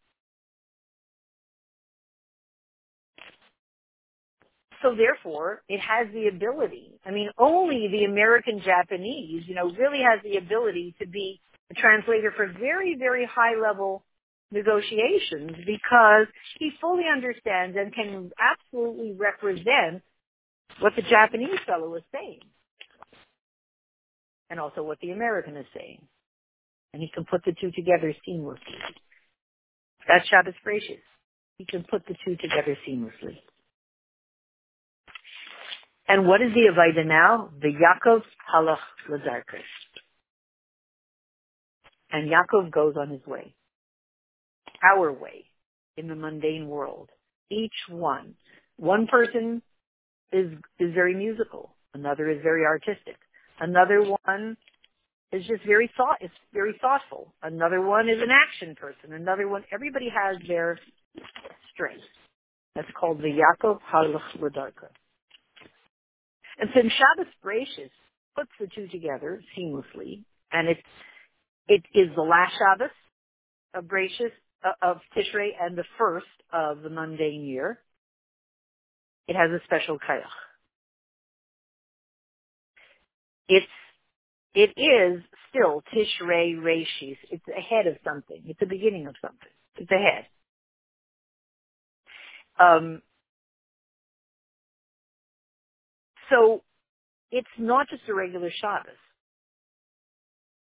so 4.83 4.95
therefore, 4.95 5.63
it 5.69 5.81
has 5.81 6.13
the 6.13 6.29
ability, 6.29 6.93
I 7.05 7.11
mean, 7.11 7.31
only 7.39 7.89
the 7.91 8.05
American 8.05 8.61
Japanese, 8.65 9.45
you 9.47 9.55
know, 9.55 9.71
really 9.73 10.01
has 10.03 10.23
the 10.23 10.37
ability 10.37 10.95
to 11.01 11.07
be 11.07 11.41
a 11.71 11.75
translator 11.75 12.33
for 12.37 12.47
very, 12.47 12.97
very 12.99 13.27
high 13.27 13.61
level 13.61 14.05
negotiations 14.51 15.53
because 15.67 16.27
he 16.59 16.71
fully 16.81 17.05
understands 17.13 17.77
and 17.79 17.93
can 17.95 18.31
absolutely 18.41 19.13
represent 19.13 20.03
what 20.81 20.95
the 20.97 21.03
Japanese 21.03 21.59
fellow 21.67 21.95
is 21.97 22.03
saying. 22.13 22.41
And 24.51 24.59
also 24.59 24.83
what 24.83 24.99
the 25.01 25.11
American 25.11 25.57
is 25.57 25.67
saying. 25.77 26.01
And 26.95 27.03
he 27.03 27.11
can 27.13 27.25
put 27.25 27.45
the 27.45 27.53
two 27.61 27.71
together 27.73 28.15
seamlessly. 28.27 28.81
That's 30.07 30.27
Shabbos 30.29 30.55
Bereshis. 30.67 31.03
He 31.59 31.67
can 31.67 31.85
put 31.85 32.07
the 32.07 32.15
two 32.25 32.37
together 32.37 32.79
seamlessly. 32.89 33.39
And 36.09 36.27
what 36.27 36.41
is 36.41 36.49
the 36.55 36.73
Avaida 36.73 37.07
now? 37.07 37.51
The 37.61 37.69
Yaakov 37.69 38.23
Halach 38.53 38.79
Lazarkas. 39.11 39.61
And 42.11 42.31
Yaakov 42.31 42.71
goes 42.71 42.95
on 42.99 43.11
his 43.11 43.25
way. 43.27 43.55
Our 44.83 45.13
way 45.13 45.45
in 45.99 46.09
the 46.09 46.15
mundane 46.15 46.67
world. 46.67 47.11
Each 47.51 47.75
one. 47.91 48.35
One 48.79 49.07
person 49.07 49.61
is, 50.33 50.53
is 50.79 50.95
very 50.95 51.15
musical. 51.15 51.75
Another 51.93 52.31
is 52.31 52.39
very 52.43 52.65
artistic. 52.65 53.17
Another 53.61 54.03
one 54.25 54.57
is 55.33 55.45
just 55.47 55.65
very 55.67 55.91
thought, 55.95 56.23
is 56.23 56.31
very 56.55 56.75
thoughtful. 56.81 57.35
Another 57.43 57.83
one 57.83 58.09
is 58.09 58.23
an 58.23 58.31
action 58.31 58.75
person. 58.77 59.13
Another 59.13 59.47
one, 59.47 59.65
everybody 59.73 60.09
has 60.09 60.37
their 60.47 60.79
strengths. 61.75 62.05
That's 62.75 62.89
called 62.99 63.19
the 63.19 63.37
Yaakov 63.41 63.81
Halach 63.93 64.39
Ladarka. 64.41 64.89
And 66.59 66.71
since 66.75 66.93
Shabbos 66.93 67.33
Bereshis 67.45 67.91
puts 68.37 68.51
the 68.61 68.69
two 68.75 68.89
together 68.89 69.43
seamlessly, 69.57 70.25
and 70.53 70.69
it, 70.69 70.79
it 71.69 71.83
is 71.95 72.09
the 72.15 72.23
last 72.23 72.55
Shabbos 72.59 72.91
of 73.75 73.85
Bereshis, 73.85 74.33
uh, 74.65 74.73
of 74.83 74.99
Tishrei 75.17 75.51
and 75.61 75.79
the 75.79 75.85
first 75.99 76.27
of 76.53 76.83
the 76.83 76.91
mundane 76.91 77.45
year, 77.45 77.79
it 79.29 79.37
has 79.37 79.51
a 79.51 79.63
special 79.65 79.99
kayach. 79.99 80.25
It's 83.49 83.67
it 84.55 84.71
is 84.77 85.23
still 85.51 85.83
Tishrei 85.95 86.57
Reshis. 86.57 87.19
It's 87.31 87.45
ahead 87.49 87.87
of 87.87 87.97
something. 88.05 88.43
It's 88.47 88.59
the 88.59 88.67
beginning 88.67 89.07
of 89.07 89.15
something. 89.21 89.49
It's 89.77 89.91
ahead. 89.91 90.27
Um, 92.59 93.03
so 96.31 96.63
it's 97.31 97.49
not 97.59 97.89
just 97.89 98.03
a 98.09 98.15
regular 98.15 98.51
Shabbos. 98.61 98.93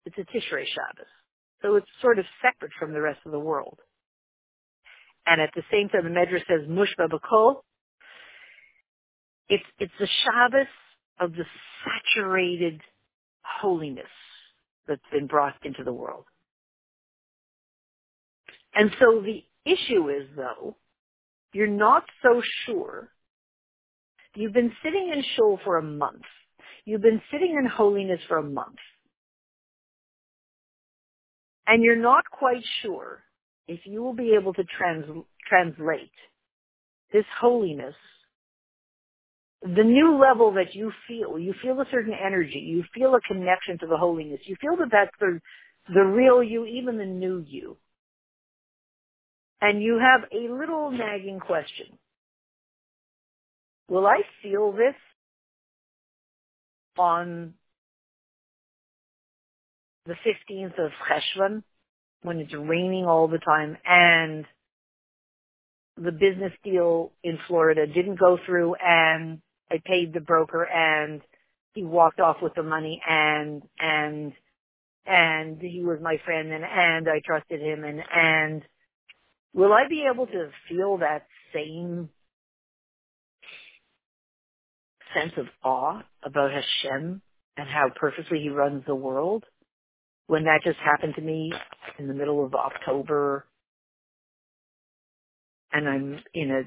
It's 0.06 0.16
a 0.18 0.22
Tishrei 0.22 0.64
Shabbos. 0.66 1.06
So 1.62 1.76
it's 1.76 1.88
sort 2.00 2.18
of 2.18 2.24
separate 2.42 2.72
from 2.78 2.92
the 2.92 3.00
rest 3.00 3.20
of 3.26 3.32
the 3.32 3.38
world. 3.38 3.78
And 5.26 5.40
at 5.40 5.50
the 5.54 5.62
same 5.70 5.88
time, 5.88 6.04
the 6.04 6.10
Medrash 6.10 6.46
says 6.46 6.68
Mushba 6.68 7.10
Bakol. 7.10 7.56
It's, 9.48 9.64
it's 9.78 9.92
the 9.98 10.08
Shabbos 10.24 10.66
of 11.20 11.32
the 11.32 11.44
saturated 11.84 12.80
holiness 13.42 14.04
that's 14.86 15.02
been 15.12 15.26
brought 15.26 15.54
into 15.64 15.84
the 15.84 15.92
world. 15.92 16.24
And 18.74 18.90
so 19.00 19.20
the 19.20 19.44
issue 19.64 20.08
is 20.08 20.28
though, 20.36 20.76
you're 21.52 21.66
not 21.66 22.04
so 22.22 22.42
sure. 22.64 23.08
You've 24.38 24.52
been 24.52 24.72
sitting 24.84 25.10
in 25.12 25.24
shul 25.36 25.58
for 25.64 25.78
a 25.78 25.82
month. 25.82 26.22
You've 26.84 27.02
been 27.02 27.20
sitting 27.32 27.56
in 27.58 27.66
holiness 27.66 28.20
for 28.28 28.38
a 28.38 28.42
month. 28.42 28.78
And 31.66 31.82
you're 31.82 32.00
not 32.00 32.24
quite 32.30 32.62
sure 32.82 33.22
if 33.66 33.80
you 33.84 34.02
will 34.02 34.14
be 34.14 34.36
able 34.40 34.54
to 34.54 34.64
trans- 34.64 35.24
translate 35.48 36.12
this 37.12 37.24
holiness 37.40 37.94
the 39.62 39.82
new 39.82 40.18
level 40.20 40.52
that 40.52 40.74
you 40.74 40.92
feel, 41.08 41.38
you 41.38 41.54
feel 41.62 41.80
a 41.80 41.86
certain 41.90 42.14
energy, 42.14 42.60
you 42.60 42.84
feel 42.94 43.14
a 43.14 43.20
connection 43.22 43.78
to 43.80 43.86
the 43.86 43.96
holiness, 43.96 44.40
you 44.44 44.56
feel 44.60 44.76
that 44.76 44.88
that's 44.92 45.10
the, 45.18 45.40
the 45.92 46.02
real 46.02 46.42
you, 46.42 46.64
even 46.64 46.96
the 46.96 47.06
new 47.06 47.44
you. 47.46 47.76
And 49.60 49.82
you 49.82 49.98
have 49.98 50.22
a 50.32 50.52
little 50.52 50.92
nagging 50.92 51.40
question. 51.40 51.98
Will 53.88 54.06
I 54.06 54.20
feel 54.42 54.72
this 54.72 54.94
on 56.98 57.54
the 60.06 60.14
15th 60.14 60.78
of 60.78 60.90
Cheshvan 61.08 61.62
when 62.22 62.38
it's 62.38 62.54
raining 62.54 63.06
all 63.06 63.28
the 63.28 63.38
time 63.38 63.76
and 63.86 64.44
the 65.96 66.12
business 66.12 66.52
deal 66.64 67.12
in 67.22 67.38
Florida 67.48 67.86
didn't 67.86 68.18
go 68.18 68.38
through 68.46 68.74
and 68.76 69.40
I 69.70 69.80
paid 69.84 70.12
the 70.14 70.20
broker 70.20 70.64
and 70.64 71.20
he 71.74 71.84
walked 71.84 72.20
off 72.20 72.38
with 72.42 72.54
the 72.54 72.62
money 72.62 73.00
and, 73.08 73.62
and, 73.78 74.32
and 75.06 75.60
he 75.60 75.82
was 75.82 75.98
my 76.02 76.18
friend 76.24 76.52
and, 76.52 76.64
and 76.64 77.08
I 77.08 77.20
trusted 77.24 77.60
him 77.60 77.84
and, 77.84 78.00
and 78.14 78.62
will 79.54 79.72
I 79.72 79.88
be 79.88 80.06
able 80.12 80.26
to 80.26 80.50
feel 80.68 80.98
that 80.98 81.26
same 81.54 82.10
sense 85.14 85.32
of 85.36 85.46
awe 85.64 86.02
about 86.24 86.50
Hashem 86.52 87.22
and 87.56 87.68
how 87.68 87.90
perfectly 87.96 88.40
he 88.40 88.50
runs 88.50 88.84
the 88.86 88.94
world 88.94 89.44
when 90.26 90.44
that 90.44 90.60
just 90.64 90.78
happened 90.78 91.14
to 91.16 91.22
me 91.22 91.52
in 91.98 92.08
the 92.08 92.14
middle 92.14 92.44
of 92.44 92.54
October 92.54 93.46
and 95.72 95.88
I'm 95.88 96.20
in 96.34 96.50
a 96.50 96.62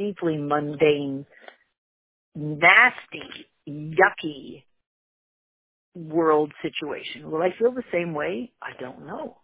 deeply 0.00 0.36
mundane 0.36 1.26
nasty, 2.34 3.46
yucky 3.68 4.64
world 5.94 6.52
situation. 6.62 7.30
Will 7.30 7.42
I 7.42 7.54
feel 7.58 7.72
the 7.72 7.82
same 7.92 8.14
way? 8.14 8.52
I 8.62 8.80
don't 8.80 9.06
know. 9.06 9.38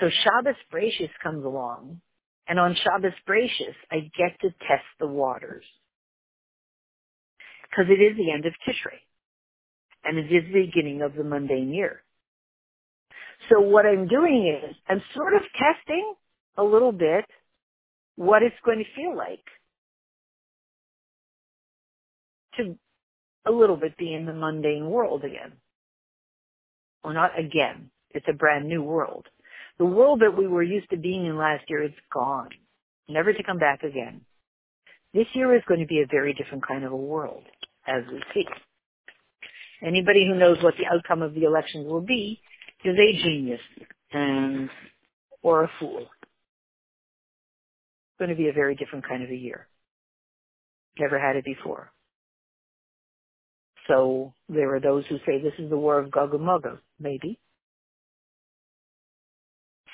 So 0.00 0.08
Shabbos 0.24 0.56
Bereshis 0.72 1.10
comes 1.22 1.44
along, 1.44 2.00
and 2.48 2.58
on 2.58 2.76
Shabbos 2.76 3.14
Bereshis, 3.28 3.74
I 3.90 4.10
get 4.16 4.38
to 4.42 4.50
test 4.50 4.84
the 5.00 5.06
waters. 5.06 5.64
Because 7.76 7.90
it 7.90 8.02
is 8.02 8.16
the 8.16 8.32
end 8.32 8.46
of 8.46 8.54
Tishrei. 8.66 9.00
And 10.04 10.18
it 10.18 10.32
is 10.32 10.44
the 10.52 10.66
beginning 10.66 11.02
of 11.02 11.14
the 11.14 11.24
mundane 11.24 11.74
year. 11.74 12.02
So 13.50 13.60
what 13.60 13.86
I'm 13.86 14.08
doing 14.08 14.58
is, 14.64 14.76
I'm 14.88 15.02
sort 15.14 15.34
of 15.34 15.42
testing 15.58 16.14
a 16.56 16.64
little 16.64 16.92
bit 16.92 17.24
what 18.16 18.42
it's 18.42 18.56
going 18.64 18.78
to 18.78 18.84
feel 18.96 19.16
like 19.16 19.44
to 22.56 22.76
a 23.46 23.52
little 23.52 23.76
bit 23.76 23.96
be 23.98 24.14
in 24.14 24.26
the 24.26 24.32
mundane 24.32 24.88
world 24.90 25.24
again. 25.24 25.52
Well, 27.04 27.14
not 27.14 27.38
again. 27.38 27.90
It's 28.10 28.26
a 28.28 28.32
brand 28.32 28.68
new 28.68 28.82
world. 28.82 29.26
The 29.78 29.84
world 29.84 30.20
that 30.20 30.36
we 30.36 30.46
were 30.46 30.62
used 30.62 30.90
to 30.90 30.96
being 30.96 31.26
in 31.26 31.36
last 31.36 31.64
year 31.68 31.84
is 31.84 31.92
gone, 32.12 32.50
never 33.08 33.32
to 33.32 33.42
come 33.42 33.58
back 33.58 33.82
again. 33.82 34.22
This 35.14 35.26
year 35.34 35.54
is 35.56 35.62
going 35.68 35.80
to 35.80 35.86
be 35.86 36.00
a 36.00 36.06
very 36.10 36.34
different 36.34 36.66
kind 36.66 36.84
of 36.84 36.92
a 36.92 36.96
world, 36.96 37.44
as 37.86 38.02
we 38.10 38.22
see. 38.34 38.46
Anybody 39.86 40.26
who 40.26 40.38
knows 40.38 40.62
what 40.62 40.74
the 40.78 40.86
outcome 40.92 41.22
of 41.22 41.34
the 41.34 41.44
elections 41.44 41.86
will 41.86 42.00
be 42.00 42.40
is 42.84 42.96
a 42.98 43.22
genius 43.22 43.60
and 44.12 44.70
or 45.42 45.64
a 45.64 45.70
fool. 45.78 46.00
It's 46.00 46.08
going 48.18 48.30
to 48.30 48.36
be 48.36 48.48
a 48.48 48.52
very 48.52 48.74
different 48.74 49.06
kind 49.06 49.22
of 49.22 49.30
a 49.30 49.36
year. 49.36 49.68
Never 50.98 51.18
had 51.18 51.36
it 51.36 51.44
before. 51.44 51.92
So 53.86 54.32
there 54.48 54.74
are 54.74 54.80
those 54.80 55.04
who 55.08 55.18
say 55.18 55.40
this 55.40 55.52
is 55.58 55.70
the 55.70 55.76
war 55.76 55.98
of 55.98 56.10
Gog 56.10 56.34
and 56.34 56.44
Magog, 56.44 56.78
maybe. 56.98 57.38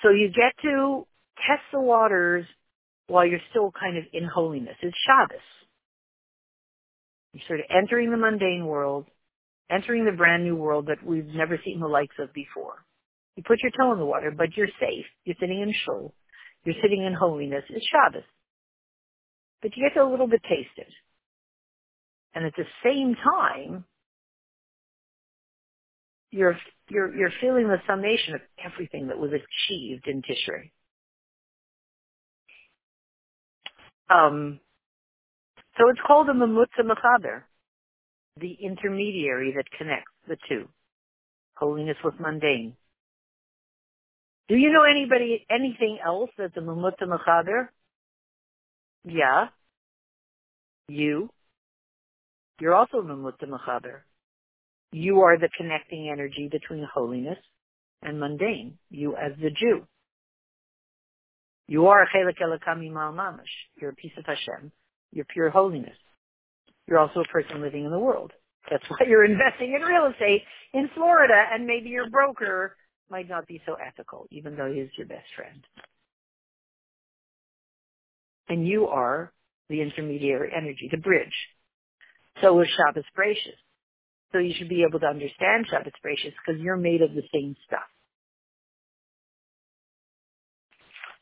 So 0.02 0.10
you 0.10 0.28
get 0.28 0.54
to 0.62 1.06
test 1.46 1.62
the 1.72 1.80
waters 1.80 2.46
while 3.08 3.26
you're 3.26 3.40
still 3.50 3.72
kind 3.78 3.98
of 3.98 4.04
in 4.12 4.24
holiness. 4.24 4.76
It's 4.80 4.96
Shabbos. 5.06 5.40
You're 7.32 7.44
sort 7.48 7.60
of 7.60 7.66
entering 7.70 8.10
the 8.10 8.16
mundane 8.16 8.66
world, 8.66 9.06
entering 9.70 10.04
the 10.04 10.12
brand 10.16 10.44
new 10.44 10.56
world 10.56 10.86
that 10.86 11.04
we've 11.04 11.26
never 11.26 11.58
seen 11.64 11.80
the 11.80 11.88
likes 11.88 12.16
of 12.18 12.32
before. 12.32 12.84
You 13.36 13.42
put 13.46 13.60
your 13.62 13.72
toe 13.72 13.92
in 13.92 13.98
the 13.98 14.06
water, 14.06 14.32
but 14.36 14.56
you're 14.56 14.68
safe. 14.80 15.06
You're 15.24 15.36
sitting 15.40 15.60
in 15.60 15.74
shul. 15.84 16.14
You're 16.64 16.76
sitting 16.82 17.04
in 17.04 17.14
holiness. 17.14 17.64
It's 17.70 17.86
Shabbos. 17.86 18.24
But 19.62 19.76
you 19.76 19.88
get 19.88 20.00
a 20.00 20.06
little 20.06 20.28
bit 20.28 20.42
taste 20.42 20.76
it. 20.76 20.92
And 22.34 22.44
at 22.46 22.54
the 22.56 22.64
same 22.84 23.14
time, 23.16 23.84
you're, 26.30 26.58
you're, 26.88 27.14
you're 27.14 27.32
feeling 27.40 27.68
the 27.68 27.80
summation 27.86 28.34
of 28.34 28.40
everything 28.64 29.08
that 29.08 29.18
was 29.18 29.30
achieved 29.30 30.06
in 30.06 30.22
Tishrei. 30.22 30.70
Um, 34.10 34.60
so 35.78 35.88
it's 35.88 36.00
called 36.06 36.28
a 36.28 36.32
Mamutza 36.32 36.80
Mechaber, 36.80 37.42
the 38.38 38.56
intermediary 38.62 39.54
that 39.56 39.64
connects 39.78 40.12
the 40.28 40.36
two, 40.48 40.68
holiness 41.54 41.96
with 42.04 42.14
mundane. 42.20 42.74
Do 44.48 44.56
you 44.56 44.70
know 44.72 44.82
anybody, 44.82 45.46
anything 45.50 45.98
else 46.04 46.30
that's 46.36 46.56
a 46.56 46.60
Mamutza 46.60 47.04
Mechaber? 47.04 47.68
Yeah. 49.04 49.46
You. 50.88 51.30
You're 52.60 52.74
also 52.74 52.98
a 52.98 53.02
Mamutza 53.02 53.44
Mechaber. 53.44 54.00
You 54.92 55.20
are 55.20 55.38
the 55.38 55.48
connecting 55.56 56.10
energy 56.12 56.48
between 56.52 56.86
holiness 56.92 57.38
and 58.02 58.20
mundane. 58.20 58.78
You 58.90 59.16
as 59.16 59.32
the 59.40 59.48
Jew. 59.48 59.86
You 61.66 61.86
are 61.86 62.02
a 62.02 62.06
chelik 62.08 62.36
elakami 62.42 62.90
mamash. 62.90 63.40
You're 63.80 63.90
a 63.90 63.94
piece 63.94 64.12
of 64.18 64.26
Hashem. 64.26 64.70
You're 65.12 65.26
pure 65.26 65.50
holiness. 65.50 65.96
You're 66.88 66.98
also 66.98 67.20
a 67.20 67.24
person 67.24 67.60
living 67.60 67.84
in 67.84 67.90
the 67.90 67.98
world. 67.98 68.32
That's 68.70 68.84
why 68.88 69.06
you're 69.08 69.24
investing 69.24 69.74
in 69.74 69.82
real 69.82 70.10
estate 70.10 70.42
in 70.72 70.90
Florida 70.94 71.44
and 71.52 71.66
maybe 71.66 71.90
your 71.90 72.10
broker 72.10 72.76
might 73.10 73.28
not 73.28 73.46
be 73.46 73.60
so 73.66 73.74
ethical, 73.74 74.26
even 74.30 74.56
though 74.56 74.72
he's 74.72 74.88
your 74.96 75.06
best 75.06 75.26
friend. 75.36 75.62
And 78.48 78.66
you 78.66 78.88
are 78.88 79.32
the 79.68 79.80
intermediary 79.80 80.50
energy, 80.56 80.88
the 80.90 80.98
bridge. 80.98 81.34
So 82.40 82.60
is 82.60 82.68
Shabbos 82.68 83.04
Bereishis. 83.16 83.58
So 84.32 84.38
you 84.38 84.54
should 84.56 84.68
be 84.68 84.84
able 84.88 85.00
to 85.00 85.06
understand 85.06 85.66
Shabbos 85.70 85.92
Bereishis 86.04 86.32
because 86.44 86.60
you're 86.60 86.76
made 86.76 87.02
of 87.02 87.14
the 87.14 87.22
same 87.32 87.54
stuff. 87.66 87.80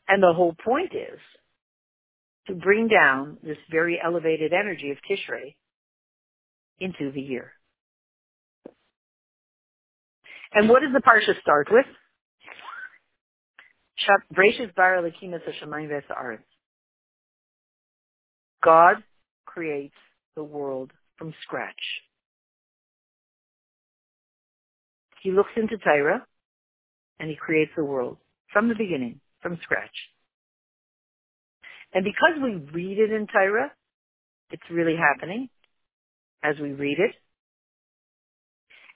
And 0.07 0.23
the 0.23 0.33
whole 0.33 0.55
point 0.65 0.93
is 0.93 1.19
to 2.47 2.55
bring 2.55 2.87
down 2.87 3.37
this 3.43 3.57
very 3.69 3.99
elevated 4.03 4.53
energy 4.53 4.91
of 4.91 4.97
Tishrei 5.09 5.55
into 6.79 7.11
the 7.11 7.21
year. 7.21 7.51
And 10.53 10.67
what 10.67 10.81
does 10.81 10.91
the 10.93 11.01
parsha 11.01 11.39
start 11.41 11.67
with? 11.71 11.85
God 18.63 18.97
creates 19.45 19.95
the 20.35 20.43
world 20.43 20.91
from 21.17 21.33
scratch. 21.43 21.75
He 25.21 25.31
looks 25.31 25.51
into 25.55 25.77
Torah 25.77 26.25
and 27.19 27.29
he 27.29 27.35
creates 27.35 27.71
the 27.77 27.83
world 27.83 28.17
from 28.51 28.67
the 28.67 28.75
beginning, 28.75 29.19
from 29.41 29.59
scratch. 29.61 29.95
And 31.93 32.03
because 32.05 32.41
we 32.41 32.55
read 32.73 32.99
it 32.99 33.11
in 33.11 33.27
Torah, 33.27 33.71
it's 34.49 34.63
really 34.69 34.95
happening 34.95 35.49
as 36.43 36.55
we 36.59 36.71
read 36.71 36.99
it. 36.99 37.15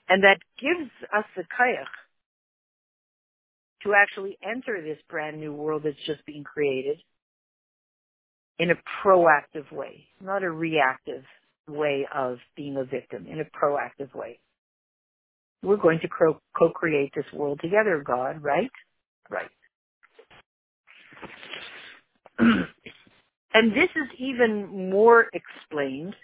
And 0.08 0.22
that 0.22 0.38
gives 0.60 0.90
us 1.16 1.24
the 1.36 1.42
kayach 1.42 1.84
to 3.82 3.94
actually 3.94 4.38
enter 4.42 4.80
this 4.82 4.98
brand 5.08 5.38
new 5.38 5.52
world 5.52 5.82
that's 5.84 5.96
just 6.06 6.24
being 6.26 6.44
created 6.44 6.98
in 8.58 8.70
a 8.70 8.74
proactive 9.04 9.70
way, 9.70 10.06
not 10.22 10.42
a 10.42 10.50
reactive 10.50 11.24
way 11.68 12.06
of 12.14 12.38
being 12.56 12.76
a 12.76 12.84
victim, 12.84 13.26
in 13.26 13.40
a 13.40 13.44
proactive 13.44 14.14
way. 14.14 14.38
We're 15.62 15.76
going 15.76 16.00
to 16.00 16.08
co-create 16.56 17.12
this 17.14 17.26
world 17.32 17.60
together, 17.60 18.02
God, 18.06 18.42
right? 18.42 18.70
Right. 19.28 19.50
and 23.54 23.72
this 23.72 23.90
is 23.96 24.08
even 24.18 24.90
more 24.90 25.26
explained 25.32 26.14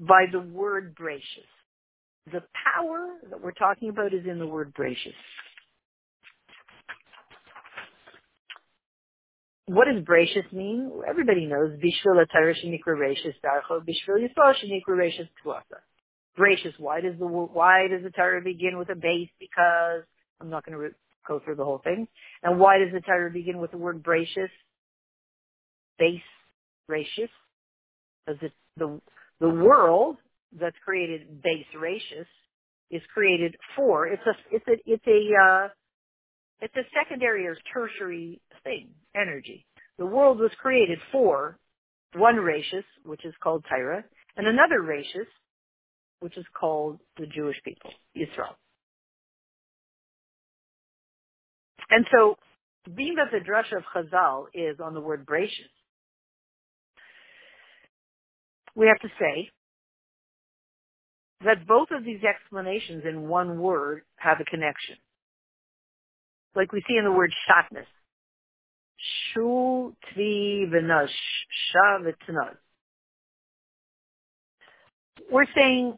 by 0.00 0.26
the 0.30 0.40
word 0.40 0.94
Bereishis. 0.96 1.46
The 2.32 2.42
power 2.74 3.08
that 3.30 3.42
we're 3.42 3.52
talking 3.52 3.88
about 3.90 4.14
is 4.14 4.26
in 4.26 4.38
the 4.38 4.46
word 4.46 4.74
Bereishis. 4.74 5.14
What 9.66 9.86
does 9.86 10.04
Bereishis 10.04 10.52
mean? 10.52 10.90
Everybody 11.08 11.46
knows. 11.46 11.72
Bereishis. 16.38 16.72
Why 16.78 17.00
does 17.00 17.18
the 17.18 17.26
why 17.26 17.88
does 17.88 18.02
the 18.02 18.10
Torah 18.10 18.42
begin 18.42 18.76
with 18.78 18.90
a 18.90 18.94
base? 18.94 19.30
Because 19.40 20.02
I'm 20.40 20.50
not 20.50 20.64
going 20.66 20.72
to 20.72 20.78
re- 20.78 20.90
go 21.26 21.40
through 21.40 21.54
the 21.56 21.64
whole 21.64 21.80
thing. 21.82 22.08
And 22.42 22.58
why 22.60 22.78
does 22.78 22.92
the 22.92 23.00
Torah 23.00 23.30
begin 23.30 23.58
with 23.58 23.70
the 23.70 23.78
word 23.78 24.02
Bereishis? 24.02 24.50
Base 25.98 26.20
Ratius, 26.88 27.30
Because 28.26 28.40
the, 28.40 28.50
the 28.76 29.00
the 29.40 29.50
world 29.50 30.16
that's 30.58 30.76
created 30.84 31.42
base 31.42 31.66
Ratius 31.78 32.26
is 32.90 33.02
created 33.12 33.56
for 33.74 34.06
it's 34.06 34.22
a 34.26 34.54
it's 34.54 34.66
a 34.68 34.72
it's 34.86 35.06
a 35.06 35.20
uh, 35.34 35.68
it's 36.60 36.76
a 36.76 36.82
secondary 36.98 37.46
or 37.46 37.56
tertiary 37.72 38.40
thing 38.62 38.88
energy. 39.14 39.66
The 39.98 40.06
world 40.06 40.38
was 40.38 40.50
created 40.60 40.98
for 41.12 41.58
one 42.14 42.36
Ratius, 42.36 42.84
which 43.04 43.24
is 43.24 43.34
called 43.42 43.64
Tyra, 43.70 44.04
and 44.36 44.46
another 44.46 44.80
Ratius, 44.80 45.26
which 46.20 46.36
is 46.36 46.44
called 46.58 47.00
the 47.18 47.26
Jewish 47.26 47.56
people, 47.64 47.90
Israel. 48.14 48.56
And 51.90 52.06
so, 52.12 52.36
being 52.94 53.16
that 53.16 53.30
the 53.30 53.38
drush 53.38 53.76
of 53.76 53.84
Chazal 53.94 54.46
is 54.54 54.78
on 54.80 54.94
the 54.94 55.00
word 55.00 55.26
Bereishis, 55.26 55.70
we 58.74 58.86
have 58.86 58.98
to 59.00 59.08
say 59.18 59.50
that 61.44 61.66
both 61.66 61.88
of 61.90 62.04
these 62.04 62.20
explanations 62.24 63.04
in 63.08 63.28
one 63.28 63.58
word 63.58 64.02
have 64.16 64.40
a 64.40 64.44
connection. 64.44 64.96
Like 66.54 66.72
we 66.72 66.82
see 66.88 66.96
in 66.96 67.04
the 67.04 67.12
word 67.12 67.32
shatness. 67.48 67.86
Shu 69.32 69.94
tvi 70.16 70.68
v'nash, 70.70 71.08
shavitnaz. 71.74 72.56
We're 75.30 75.46
saying 75.54 75.96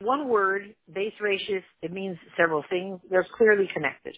one 0.00 0.28
word, 0.28 0.74
base 0.92 1.12
Bereishis, 1.20 1.62
it 1.82 1.92
means 1.92 2.18
several 2.36 2.64
things. 2.68 3.00
They're 3.08 3.26
clearly 3.36 3.68
connected. 3.72 4.16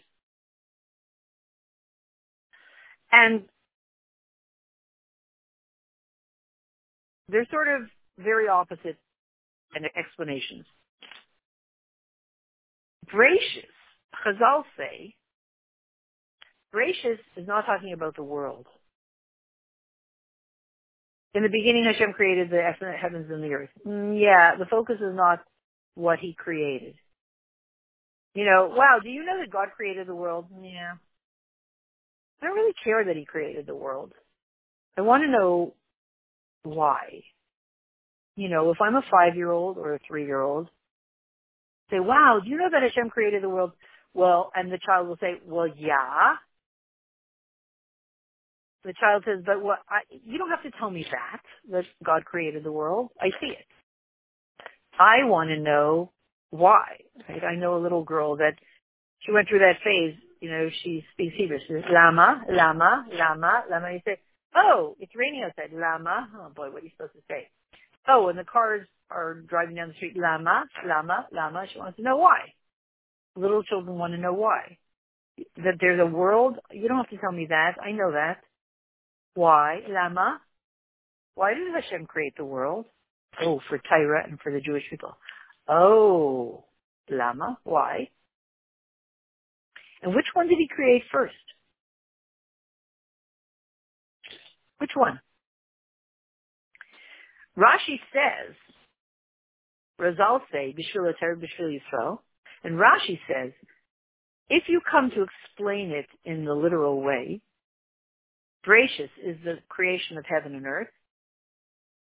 And 3.12 3.44
they're 7.28 7.46
sort 7.50 7.68
of 7.68 7.82
very 8.18 8.48
opposite 8.48 8.96
and 9.74 9.84
explanations. 9.96 10.64
Bereishis, 13.12 13.64
Chazal 14.24 14.64
say, 14.76 15.14
gracious 16.72 17.18
is 17.36 17.46
not 17.46 17.66
talking 17.66 17.92
about 17.92 18.16
the 18.16 18.22
world. 18.22 18.66
In 21.34 21.42
the 21.42 21.48
beginning, 21.48 21.84
Hashem 21.84 22.14
created 22.14 22.50
the 22.50 22.62
heavens 23.00 23.30
and 23.30 23.42
the 23.42 23.52
earth. 23.52 23.70
Mm, 23.86 24.20
yeah, 24.20 24.56
the 24.56 24.66
focus 24.66 24.96
is 24.96 25.14
not 25.14 25.40
what 25.94 26.18
He 26.18 26.34
created. 26.34 26.94
You 28.34 28.44
know, 28.44 28.72
wow, 28.74 28.98
do 29.02 29.08
you 29.08 29.24
know 29.24 29.38
that 29.40 29.50
God 29.50 29.68
created 29.76 30.06
the 30.06 30.14
world? 30.14 30.46
Yeah. 30.60 30.94
I 32.40 32.46
don't 32.46 32.56
really 32.56 32.74
care 32.82 33.04
that 33.04 33.16
He 33.16 33.24
created 33.24 33.66
the 33.66 33.74
world. 33.74 34.12
I 34.96 35.02
want 35.02 35.22
to 35.24 35.30
know 35.30 35.74
why. 36.62 37.22
You 38.36 38.48
know, 38.48 38.70
if 38.70 38.78
I'm 38.80 38.94
a 38.94 39.02
five-year-old 39.10 39.78
or 39.78 39.94
a 39.94 39.98
three-year-old, 40.06 40.68
say, 41.90 42.00
wow, 42.00 42.40
do 42.42 42.50
you 42.50 42.56
know 42.56 42.68
that 42.70 42.82
Hashem 42.82 43.10
created 43.10 43.42
the 43.42 43.48
world? 43.48 43.72
Well, 44.14 44.50
and 44.54 44.70
the 44.70 44.78
child 44.84 45.08
will 45.08 45.18
say, 45.20 45.40
well, 45.46 45.66
yeah. 45.66 46.36
The 48.84 48.94
child 48.98 49.24
says, 49.26 49.42
but 49.44 49.62
what, 49.62 49.80
I, 49.88 50.00
you 50.10 50.38
don't 50.38 50.50
have 50.50 50.62
to 50.62 50.70
tell 50.78 50.90
me 50.90 51.04
that, 51.10 51.40
that 51.70 51.84
God 52.04 52.24
created 52.24 52.64
the 52.64 52.72
world. 52.72 53.10
I 53.20 53.30
see 53.40 53.48
it. 53.48 53.66
I 54.98 55.24
want 55.24 55.50
to 55.50 55.58
know 55.58 56.12
why. 56.50 56.98
Right? 57.28 57.42
I 57.44 57.54
know 57.56 57.76
a 57.76 57.82
little 57.82 58.04
girl 58.04 58.36
that 58.36 58.54
she 59.20 59.32
went 59.32 59.48
through 59.48 59.60
that 59.60 59.76
phase, 59.84 60.14
you 60.40 60.50
know, 60.50 60.68
she 60.82 61.04
speaks 61.12 61.34
Hebrew. 61.36 61.58
She 61.66 61.74
says, 61.74 61.84
lama, 61.90 62.44
lama, 62.48 63.06
lama, 63.12 63.64
lama. 63.70 63.92
You 63.92 64.00
say, 64.04 64.18
Oh, 64.54 64.96
it's 65.00 65.14
raining 65.14 65.44
outside. 65.44 65.70
Lama. 65.72 66.28
Oh 66.36 66.50
boy, 66.54 66.70
what 66.70 66.82
are 66.82 66.84
you 66.84 66.90
supposed 66.96 67.14
to 67.14 67.22
say? 67.28 67.48
Oh, 68.08 68.28
and 68.28 68.38
the 68.38 68.44
car's 68.44 68.86
are 69.10 69.34
driving 69.34 69.76
down 69.76 69.88
the 69.88 69.94
street, 69.94 70.16
lama, 70.16 70.64
lama, 70.86 71.26
lama. 71.32 71.66
She 71.72 71.78
wants 71.78 71.96
to 71.96 72.02
know 72.02 72.16
why. 72.16 72.38
Little 73.36 73.62
children 73.62 73.98
want 73.98 74.14
to 74.14 74.20
know 74.20 74.32
why. 74.32 74.78
That 75.56 75.74
there's 75.80 76.00
a 76.00 76.06
world. 76.06 76.58
You 76.70 76.88
don't 76.88 76.96
have 76.96 77.10
to 77.10 77.18
tell 77.18 77.32
me 77.32 77.46
that. 77.48 77.76
I 77.82 77.92
know 77.92 78.12
that. 78.12 78.38
Why? 79.34 79.80
Lama. 79.88 80.40
Why 81.34 81.54
did 81.54 81.72
Hashem 81.72 82.06
create 82.06 82.34
the 82.36 82.44
world? 82.44 82.86
Oh, 83.40 83.60
for 83.68 83.78
Tyra 83.78 84.24
and 84.24 84.40
for 84.40 84.50
the 84.50 84.60
Jewish 84.60 84.82
people. 84.90 85.16
Oh, 85.68 86.64
Lama. 87.10 87.58
Why? 87.62 88.08
And 90.02 90.14
which 90.14 90.26
one 90.34 90.48
did 90.48 90.58
he 90.58 90.68
create 90.68 91.02
first? 91.12 91.34
Which 94.78 94.92
one? 94.94 95.20
Rashi 97.58 97.98
says, 98.12 98.54
Razal 100.00 100.40
say, 100.52 100.74
Bishvil 100.78 101.10
Ater 101.10 101.36
Bishvil 101.36 101.76
Yisrael, 101.76 102.18
and 102.62 102.76
Rashi 102.76 103.18
says, 103.28 103.52
if 104.48 104.64
you 104.68 104.80
come 104.90 105.10
to 105.10 105.26
explain 105.26 105.90
it 105.90 106.06
in 106.24 106.44
the 106.44 106.54
literal 106.54 107.02
way, 107.02 107.40
gracious 108.62 109.10
is 109.24 109.36
the 109.44 109.56
creation 109.68 110.16
of 110.18 110.24
heaven 110.26 110.54
and 110.54 110.66
earth, 110.66 110.88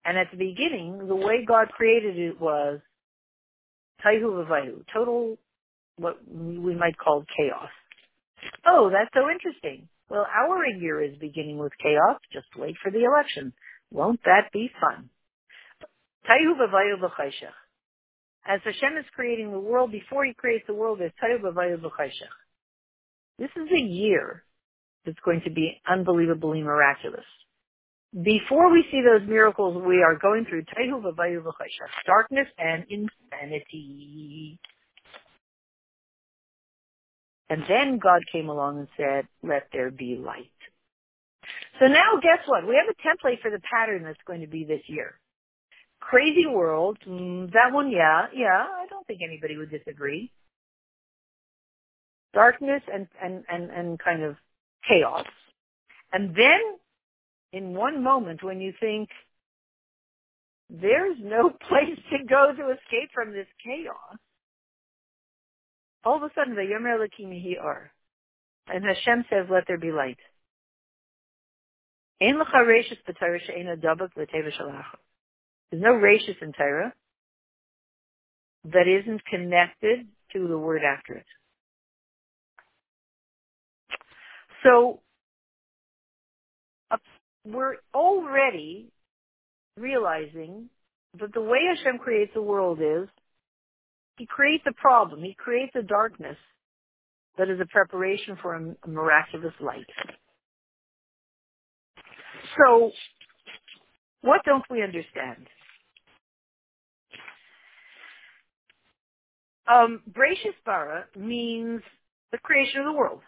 and 0.04 0.16
at 0.16 0.30
the 0.30 0.36
beginning, 0.36 1.08
the 1.08 1.16
way 1.16 1.44
God 1.44 1.68
created 1.70 2.18
it 2.18 2.40
was 2.40 2.80
Taihu 4.04 4.44
Vavayu, 4.44 4.84
total, 4.92 5.36
what 5.96 6.18
we 6.30 6.74
might 6.74 6.96
call 6.98 7.24
chaos. 7.36 7.70
Oh, 8.64 8.90
that's 8.92 9.10
so 9.14 9.30
interesting. 9.30 9.88
Well, 10.08 10.26
our 10.32 10.66
year 10.66 11.02
is 11.02 11.16
beginning 11.18 11.58
with 11.58 11.72
chaos. 11.82 12.20
Just 12.32 12.46
wait 12.56 12.76
for 12.82 12.90
the 12.90 13.04
election. 13.04 13.52
Won't 13.90 14.22
that 14.24 14.52
be 14.52 14.70
fun? 14.80 15.10
As 18.46 18.60
Hashem 18.64 18.96
is 18.98 19.04
creating 19.14 19.50
the 19.50 19.58
world, 19.58 19.90
before 19.90 20.24
He 20.24 20.34
creates 20.34 20.64
the 20.66 20.74
world, 20.74 21.00
there's. 21.00 21.12
This 23.38 23.50
is 23.56 23.68
a 23.72 23.80
year 23.80 24.44
that's 25.04 25.18
going 25.24 25.42
to 25.44 25.50
be 25.50 25.80
unbelievably 25.88 26.62
miraculous. 26.62 27.24
Before 28.12 28.70
we 28.72 28.84
see 28.90 29.02
those 29.02 29.28
miracles, 29.28 29.82
we 29.86 30.02
are 30.02 30.16
going 30.16 30.46
through 30.48 30.64
darkness 32.06 32.46
and 32.58 32.84
insanity. 32.88 34.58
And 37.48 37.62
then 37.68 37.98
God 37.98 38.22
came 38.32 38.48
along 38.48 38.78
and 38.78 38.88
said, 38.96 39.26
let 39.42 39.68
there 39.72 39.90
be 39.90 40.16
light. 40.16 40.50
So 41.78 41.86
now 41.86 42.18
guess 42.20 42.40
what? 42.46 42.66
We 42.66 42.76
have 42.76 42.88
a 42.88 43.06
template 43.06 43.40
for 43.40 43.50
the 43.50 43.60
pattern 43.60 44.02
that's 44.02 44.18
going 44.26 44.40
to 44.40 44.46
be 44.46 44.64
this 44.64 44.82
year. 44.86 45.18
Crazy 46.00 46.46
world, 46.46 46.98
mm, 47.06 47.50
that 47.52 47.72
one, 47.72 47.90
yeah, 47.90 48.26
yeah, 48.34 48.66
I 48.68 48.86
don't 48.88 49.06
think 49.06 49.20
anybody 49.24 49.56
would 49.56 49.70
disagree. 49.70 50.30
Darkness 52.34 52.82
and, 52.92 53.06
and, 53.22 53.44
and, 53.48 53.70
and 53.70 53.98
kind 53.98 54.22
of 54.22 54.36
chaos. 54.88 55.26
And 56.12 56.34
then 56.34 56.60
in 57.52 57.74
one 57.74 58.02
moment 58.02 58.42
when 58.42 58.60
you 58.60 58.72
think, 58.78 59.08
there's 60.68 61.16
no 61.22 61.50
place 61.68 61.98
to 62.10 62.24
go 62.28 62.52
to 62.56 62.70
escape 62.70 63.10
from 63.14 63.32
this 63.32 63.46
chaos, 63.64 64.18
all 66.06 66.16
of 66.16 66.22
a 66.22 66.30
sudden, 66.36 66.54
the 66.54 66.62
Yomer 66.62 66.94
Elohim 66.94 67.56
Or. 67.60 67.90
And 68.68 68.84
Hashem 68.84 69.24
says, 69.28 69.46
let 69.50 69.64
there 69.66 69.76
be 69.76 69.90
light. 69.90 70.18
There's 72.20 72.36
no 72.38 72.44
rachis 75.92 76.42
in 76.42 76.52
Torah 76.52 76.94
that 78.72 78.86
isn't 78.88 79.24
connected 79.26 80.06
to 80.32 80.48
the 80.48 80.56
word 80.56 80.82
after 80.84 81.14
it. 81.14 81.26
So 84.62 85.00
we're 87.44 87.76
already 87.94 88.92
realizing 89.76 90.70
that 91.20 91.32
the 91.34 91.40
way 91.40 91.58
Hashem 91.68 91.98
creates 91.98 92.32
the 92.34 92.42
world 92.42 92.80
is 92.80 93.08
he 94.16 94.26
creates 94.26 94.64
a 94.66 94.72
problem. 94.72 95.22
He 95.22 95.34
creates 95.34 95.72
a 95.76 95.82
darkness 95.82 96.36
that 97.38 97.50
is 97.50 97.60
a 97.60 97.66
preparation 97.66 98.36
for 98.40 98.54
a, 98.54 98.88
miraculous 98.88 99.54
light. 99.60 99.86
So, 102.56 102.90
what 104.22 104.40
don't 104.44 104.64
we 104.70 104.82
understand? 104.82 105.46
Um, 109.68 110.00
bara 110.64 111.06
means 111.16 111.82
the 112.32 112.38
creation 112.38 112.80
of 112.80 112.86
the 112.86 112.92
world. 112.92 113.20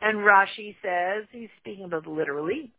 And 0.00 0.18
Rashi 0.18 0.76
says, 0.82 1.26
he's 1.32 1.48
speaking 1.60 1.84
about 1.84 2.06
literally, 2.06 2.70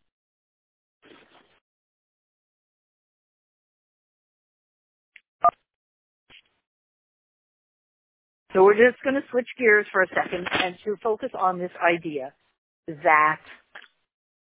So 8.57 8.63
we're 8.63 8.73
just 8.73 9.03
going 9.03 9.13
to 9.13 9.21
switch 9.29 9.45
gears 9.59 9.85
for 9.91 10.01
a 10.01 10.07
second 10.07 10.47
and 10.51 10.75
to 10.83 10.95
focus 11.03 11.29
on 11.39 11.59
this 11.59 11.69
idea 11.79 12.33
that 12.87 13.39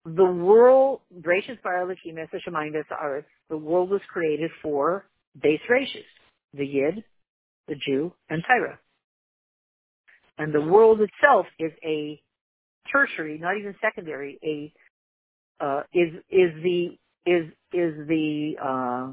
the 0.04 0.24
world, 0.24 1.02
Gracious 1.20 1.56
Biology, 1.62 2.12
the 2.12 3.56
world 3.56 3.90
was 3.90 4.00
created 4.12 4.50
for 4.60 5.06
base 5.40 5.60
races, 5.70 6.02
the 6.52 6.66
Yid, 6.66 7.04
the 7.68 7.76
Jew, 7.76 8.12
and 8.28 8.42
Tyra. 8.42 8.78
And 10.36 10.52
the 10.52 10.62
world 10.62 11.00
itself 11.00 11.46
is 11.60 11.70
a 11.84 12.20
tertiary, 12.90 13.38
not 13.38 13.56
even 13.56 13.76
secondary, 13.80 14.36
a 14.42 15.64
uh, 15.64 15.82
is 15.94 16.12
is 16.28 16.50
the 16.64 16.98
is 17.24 17.46
is 17.72 18.08
the 18.08 18.54
uh, 18.60 19.12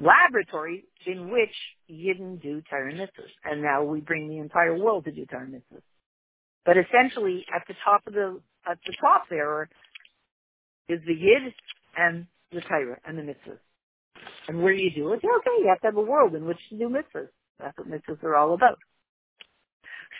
laboratory 0.00 0.84
in 1.06 1.30
which 1.30 1.54
Yidden 1.90 2.42
do 2.42 2.62
Torah. 2.68 3.08
And 3.44 3.62
now 3.62 3.84
we 3.84 4.00
bring 4.00 4.28
the 4.28 4.38
entire 4.38 4.76
world 4.76 5.04
to 5.04 5.12
do 5.12 5.26
Torah. 5.26 5.48
But 6.64 6.76
essentially, 6.76 7.44
at 7.54 7.62
the 7.68 7.74
top 7.84 8.06
of 8.06 8.14
the, 8.14 8.40
at 8.68 8.78
the 8.86 8.94
top 9.00 9.24
there 9.30 9.68
is 10.88 11.00
the 11.06 11.14
Yid 11.14 11.54
and 11.96 12.26
the 12.52 12.60
Torah 12.62 12.98
and 13.06 13.18
the 13.18 13.22
mitzvahs. 13.22 13.58
And 14.48 14.62
where 14.62 14.74
do 14.74 14.82
you 14.82 14.90
do 14.94 15.12
it? 15.12 15.18
Okay, 15.18 15.62
you 15.62 15.68
have 15.68 15.80
to 15.80 15.86
have 15.88 15.96
a 15.96 16.00
world 16.00 16.34
in 16.34 16.44
which 16.44 16.58
to 16.70 16.78
do 16.78 16.88
mitzvahs. 16.88 17.28
That's 17.58 17.76
what 17.78 17.88
mitzvahs 17.88 18.22
are 18.24 18.36
all 18.36 18.54
about. 18.54 18.78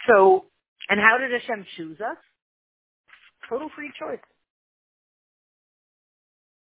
So, 0.09 0.47
and 0.89 1.01
how 1.01 1.19
did 1.19 1.31
Hashem 1.33 1.67
choose 1.77 2.01
us? 2.01 2.17
Total 3.49 3.69
free 3.75 3.93
choice. 3.99 4.21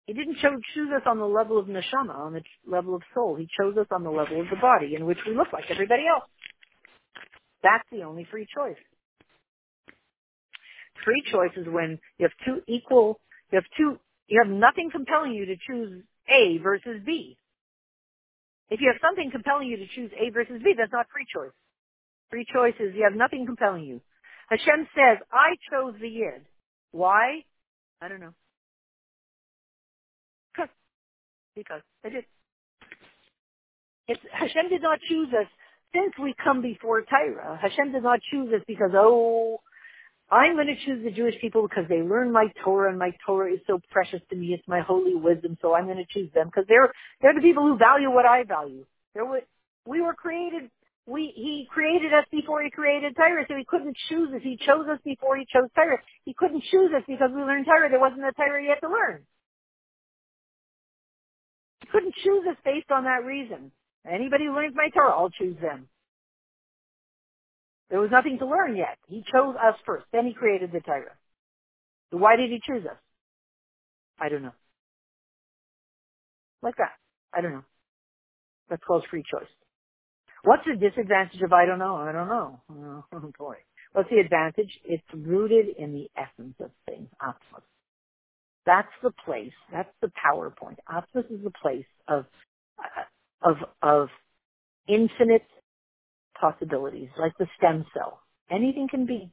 He 0.06 0.12
didn't 0.12 0.36
choose 0.36 0.90
us 0.94 1.02
on 1.06 1.18
the 1.18 1.24
level 1.24 1.58
of 1.58 1.66
neshama, 1.66 2.14
on 2.14 2.34
the 2.34 2.42
level 2.66 2.94
of 2.94 3.02
soul. 3.14 3.36
He 3.36 3.48
chose 3.58 3.76
us 3.78 3.86
on 3.90 4.02
the 4.04 4.10
level 4.10 4.40
of 4.40 4.48
the 4.50 4.56
body, 4.56 4.94
in 4.94 5.06
which 5.06 5.18
we 5.26 5.34
look 5.34 5.52
like 5.52 5.64
everybody 5.70 6.06
else. 6.06 6.28
That's 7.62 7.84
the 7.90 8.02
only 8.02 8.26
free 8.30 8.46
choice. 8.54 8.76
Free 11.04 11.22
choice 11.32 11.52
is 11.56 11.66
when 11.66 11.98
you 12.18 12.28
have 12.28 12.32
two 12.44 12.62
equal, 12.66 13.18
you 13.50 13.56
have 13.56 13.64
two, 13.76 13.98
you 14.28 14.42
have 14.44 14.52
nothing 14.52 14.90
compelling 14.90 15.32
you 15.32 15.46
to 15.46 15.56
choose 15.66 16.02
A 16.28 16.58
versus 16.58 17.00
B. 17.04 17.38
If 18.68 18.80
you 18.80 18.88
have 18.92 19.00
something 19.00 19.30
compelling 19.30 19.68
you 19.68 19.78
to 19.78 19.86
choose 19.94 20.10
A 20.18 20.30
versus 20.30 20.60
B, 20.62 20.74
that's 20.76 20.92
not 20.92 21.06
free 21.12 21.26
choice. 21.32 21.52
Free 22.30 22.46
choice 22.52 22.74
is 22.78 22.94
you 22.94 23.04
have 23.04 23.16
nothing 23.16 23.46
compelling 23.46 23.84
you. 23.84 24.00
Hashem 24.50 24.86
says, 24.94 25.18
I 25.32 25.56
chose 25.70 25.94
the 26.00 26.08
Yid. 26.08 26.44
Why? 26.92 27.44
I 28.02 28.08
don't 28.08 28.20
know 28.20 28.34
because 31.54 31.82
I 32.04 32.08
did. 32.08 32.24
It's, 34.08 34.20
Hashem 34.32 34.68
did 34.68 34.82
not 34.82 34.98
choose 35.08 35.28
us 35.28 35.46
since 35.94 36.12
we 36.20 36.34
come 36.42 36.60
before 36.60 37.02
Tyra. 37.02 37.58
Hashem 37.58 37.92
did 37.92 38.02
not 38.02 38.20
choose 38.30 38.52
us 38.52 38.60
because, 38.66 38.90
oh, 38.94 39.58
I'm 40.30 40.54
going 40.54 40.66
to 40.66 40.76
choose 40.84 41.04
the 41.04 41.10
Jewish 41.10 41.40
people 41.40 41.66
because 41.68 41.84
they 41.88 42.02
learn 42.02 42.32
my 42.32 42.48
Torah 42.64 42.90
and 42.90 42.98
my 42.98 43.12
Torah 43.24 43.52
is 43.52 43.60
so 43.66 43.80
precious 43.90 44.20
to 44.30 44.36
me. 44.36 44.48
It's 44.48 44.66
my 44.66 44.80
holy 44.80 45.14
wisdom, 45.14 45.56
so 45.62 45.74
I'm 45.74 45.84
going 45.84 46.04
to 46.04 46.12
choose 46.12 46.32
them 46.34 46.46
because 46.46 46.64
they're 46.68 46.92
they're 47.20 47.34
the 47.34 47.40
people 47.40 47.62
who 47.62 47.78
value 47.78 48.10
what 48.10 48.26
I 48.26 48.42
value. 48.44 48.84
They're 49.14 49.24
what 49.24 49.46
we 49.86 50.00
were 50.00 50.14
created. 50.14 50.70
We 51.06 51.32
he 51.36 51.68
created 51.70 52.12
us 52.14 52.24
before 52.32 52.62
he 52.62 52.70
created 52.70 53.14
Tyra, 53.14 53.46
so 53.46 53.54
he 53.54 53.64
couldn't 53.68 53.96
choose 54.08 54.32
us. 54.34 54.40
He 54.42 54.56
chose 54.56 54.88
us 54.90 54.98
before 55.04 55.36
he 55.36 55.46
chose 55.52 55.68
Tyra. 55.76 55.98
He 56.24 56.34
couldn't 56.34 56.64
choose 56.70 56.90
us 56.96 57.04
because 57.06 57.30
we 57.34 57.42
learned 57.42 57.66
Tyra. 57.66 57.90
There 57.90 58.00
wasn't 58.00 58.24
a 58.24 58.32
Tyra 58.32 58.64
yet 58.66 58.80
to 58.80 58.88
learn 58.88 59.22
couldn't 61.90 62.14
choose 62.24 62.44
us 62.50 62.56
based 62.64 62.90
on 62.90 63.04
that 63.04 63.24
reason. 63.24 63.70
Anybody 64.10 64.46
who 64.46 64.54
learns 64.54 64.74
my 64.74 64.88
Torah, 64.90 65.12
I'll 65.12 65.30
choose 65.30 65.56
them. 65.60 65.88
There 67.90 68.00
was 68.00 68.10
nothing 68.10 68.38
to 68.38 68.46
learn 68.46 68.76
yet. 68.76 68.98
He 69.08 69.24
chose 69.32 69.54
us 69.56 69.76
first. 69.86 70.06
Then 70.12 70.26
he 70.26 70.34
created 70.34 70.72
the 70.72 70.80
Torah. 70.80 71.14
So 72.10 72.18
why 72.18 72.36
did 72.36 72.50
he 72.50 72.60
choose 72.66 72.84
us? 72.86 72.96
I 74.18 74.28
don't 74.28 74.42
know. 74.42 74.54
Like 76.62 76.76
that. 76.76 76.92
I 77.32 77.40
don't 77.40 77.52
know. 77.52 77.64
That's 78.70 78.82
called 78.84 79.04
free 79.10 79.22
choice. 79.30 79.48
What's 80.44 80.62
the 80.66 80.76
disadvantage 80.76 81.40
of 81.42 81.52
I 81.52 81.66
don't 81.66 81.78
know? 81.78 81.96
I 81.96 82.12
don't 82.12 82.28
know. 82.28 82.60
Oh 83.12 83.32
boy. 83.38 83.56
What's 83.92 84.10
the 84.10 84.18
advantage? 84.18 84.70
It's 84.84 85.04
rooted 85.14 85.66
in 85.78 85.92
the 85.92 86.10
essence 86.16 86.54
of 86.60 86.70
things, 86.88 87.08
Atzmus. 87.22 87.62
That's 88.66 88.88
the 89.02 89.12
place. 89.24 89.52
That's 89.72 89.90
the 90.00 90.10
PowerPoint. 90.24 90.76
Atzmus 90.90 91.30
is 91.30 91.44
the 91.44 91.52
place 91.62 91.86
of, 92.08 92.26
of, 93.42 93.56
of 93.82 94.08
infinite 94.88 95.46
possibilities, 96.40 97.08
like 97.18 97.32
the 97.38 97.46
stem 97.58 97.84
cell. 97.94 98.20
Anything 98.50 98.88
can 98.90 99.06
be. 99.06 99.30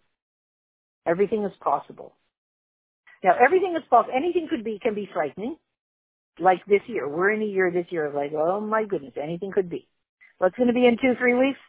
Everything 1.07 1.43
is 1.43 1.51
possible. 1.61 2.13
Now, 3.23 3.33
everything 3.43 3.75
is 3.77 3.83
possible. 3.89 4.13
Anything 4.15 4.47
could 4.49 4.63
be, 4.63 4.79
can 4.81 4.95
be 4.95 5.09
frightening. 5.13 5.57
Like 6.39 6.65
this 6.65 6.81
year. 6.87 7.07
We're 7.07 7.31
in 7.31 7.41
a 7.41 7.45
year 7.45 7.71
this 7.71 7.87
year 7.89 8.05
of 8.07 8.15
like, 8.15 8.31
oh 8.33 8.61
my 8.61 8.85
goodness, 8.85 9.13
anything 9.21 9.51
could 9.51 9.69
be. 9.69 9.87
What's 10.37 10.55
going 10.55 10.67
to 10.67 10.73
be 10.73 10.87
in 10.87 10.97
two, 11.01 11.13
three 11.19 11.35
weeks? 11.35 11.59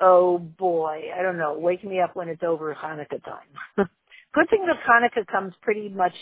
Oh 0.00 0.38
boy, 0.38 1.02
I 1.16 1.22
don't 1.22 1.38
know. 1.38 1.58
Wake 1.58 1.84
me 1.84 2.00
up 2.00 2.16
when 2.16 2.28
it's 2.28 2.42
over 2.42 2.74
Hanukkah 2.74 3.22
time. 3.22 3.48
Good 4.34 4.48
thing 4.48 4.66
that 4.66 4.76
Hanukkah 4.88 5.26
comes 5.26 5.52
pretty 5.62 5.88
much 5.90 6.14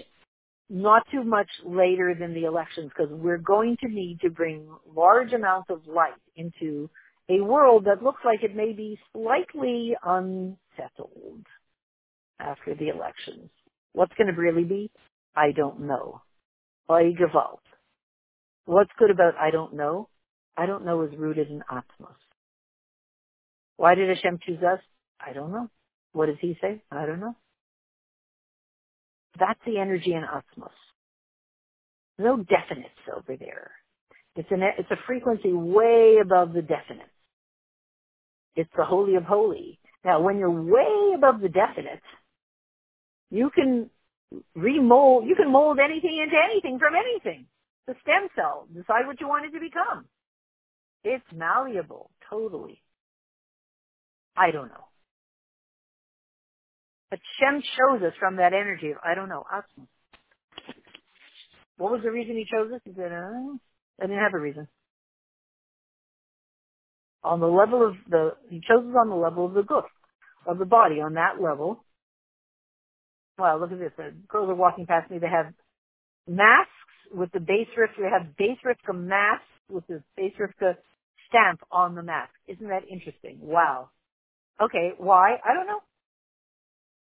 not 0.70 1.02
too 1.11 1.24
much 1.24 1.48
later 1.64 2.14
than 2.18 2.35
the 2.35 2.44
elections 2.44 2.90
because 2.94 3.11
we're 3.12 3.38
going 3.38 3.76
to 3.81 3.88
need 3.88 4.20
to 4.20 4.31
bring 4.31 4.68
large 4.94 5.33
amounts 5.33 5.70
of 5.70 5.87
light 5.87 6.12
into 6.37 6.90
a 7.28 7.40
world 7.40 7.85
that 7.87 8.02
looks 8.02 8.20
like 8.24 8.42
it 8.42 8.54
may 8.54 8.72
be 8.72 8.98
slightly 9.12 9.94
unsettled 10.02 11.46
after 12.38 12.74
the 12.74 12.88
elections. 12.88 13.50
What's 13.92 14.14
going 14.14 14.33
to 14.33 14.40
really 14.40 14.64
be? 14.64 14.90
I 15.35 15.52
don't 15.52 15.81
know. 15.81 16.22
By 16.87 17.04
Gewalt. 17.04 17.61
What's 18.64 18.90
good 18.98 19.11
about 19.11 19.35
I 19.37 19.50
don't 19.50 19.74
know? 19.74 20.09
I 20.57 20.66
don't 20.66 20.85
know 20.85 21.02
is 21.02 21.16
rooted 21.16 21.50
in 21.50 21.62
Atzmus. 21.70 22.14
Why 23.76 23.94
did 23.94 24.09
Hashem 24.09 24.40
choose 24.44 24.62
us? 24.62 24.81
I 25.20 25.33
don't 25.33 25.52
know. 25.52 25.70
What 26.12 26.26
does 26.26 26.37
he 26.40 26.57
say? 26.61 26.83
I 26.90 27.07
don't 27.07 27.20
know. 27.20 27.37
That's 29.38 29.61
the 29.66 29.79
energy 29.79 30.12
in 30.12 30.22
Atzmus. 30.22 30.70
No 32.18 32.37
definites 32.38 33.16
over 33.16 33.37
there. 33.37 33.70
It's 34.37 34.51
an 34.51 34.62
it's 34.79 34.90
a 34.90 34.96
frequency 35.07 35.53
way 35.53 36.18
above 36.22 36.53
the 36.53 36.62
definite. 36.62 37.11
It's 38.57 38.70
the 38.77 38.85
holy 38.85 39.14
of 39.14 39.24
holy. 39.24 39.79
Now, 40.05 40.20
when 40.20 40.38
you're 40.38 40.51
way 40.51 41.14
above 41.16 41.40
the 41.40 41.48
definite, 41.48 42.03
you 43.31 43.51
can 43.55 43.90
remold. 44.55 45.27
You 45.27 45.37
can 45.37 45.53
mold 45.53 45.79
anything 45.79 46.20
into 46.22 46.37
anything 46.42 46.79
from 46.79 46.94
anything. 46.94 47.46
The 47.87 47.94
stem 48.03 48.29
cell. 48.35 48.66
Decide 48.72 49.07
what 49.07 49.20
you 49.20 49.29
want 49.29 49.46
it 49.46 49.53
to 49.53 49.61
become. 49.61 50.07
It's 51.05 51.24
malleable, 51.35 52.11
totally. 52.29 52.83
I 54.37 54.51
don't 54.51 54.68
know. 54.68 54.88
But 57.11 57.21
Shem 57.38 57.62
shows 57.62 58.03
us 58.03 58.12
from 58.18 58.37
that 58.37 58.53
energy. 58.53 58.92
I 59.05 59.14
don't 59.14 59.29
know. 59.29 59.44
Awesome. 59.51 59.88
What 61.79 61.92
was 61.92 62.03
the 62.03 62.11
reason 62.11 62.37
he 62.37 62.44
chose 62.44 62.73
us? 62.73 62.81
He 62.85 62.92
said, 62.94 63.12
uh, 63.12 63.57
I 64.01 64.07
didn't 64.07 64.18
have 64.18 64.35
a 64.35 64.38
reason. 64.38 64.68
On 67.25 67.40
the 67.40 67.47
level 67.47 67.87
of 67.87 67.94
the, 68.09 68.33
he 68.51 68.61
chose 68.61 68.85
us 68.88 68.97
on 68.99 69.09
the 69.09 69.16
level 69.16 69.47
of 69.47 69.55
the 69.55 69.62
guf, 69.62 69.85
of 70.47 70.59
the 70.59 70.64
body, 70.64 71.01
on 71.01 71.14
that 71.14 71.40
level. 71.40 71.85
Wow, 73.38 73.59
look 73.61 73.73
at 73.73 73.79
this. 73.79 73.92
The 73.97 74.12
girls 74.29 74.51
are 74.51 74.55
walking 74.55 74.87
past 74.87 75.11
me. 75.11 75.18
They 75.18 75.29
have 75.29 75.53
masks 76.29 76.71
with 77.12 77.31
the 77.33 77.40
base 77.40 77.68
rift. 77.77 77.94
They 77.97 78.11
have 78.11 78.37
Bais 78.37 78.59
Rivka 78.66 78.94
masks 78.99 79.44
with 79.71 79.87
the 79.87 80.03
base 80.16 80.35
Rivka 80.40 80.77
stamp 81.29 81.61
on 81.71 81.94
the 81.94 82.03
mask. 82.03 82.33
Isn't 82.49 82.68
that 82.68 82.83
interesting? 82.90 83.38
Wow. 83.40 83.90
Okay, 84.61 84.92
why? 84.99 85.37
I 85.44 85.55
don't 85.55 85.66
know. 85.66 85.81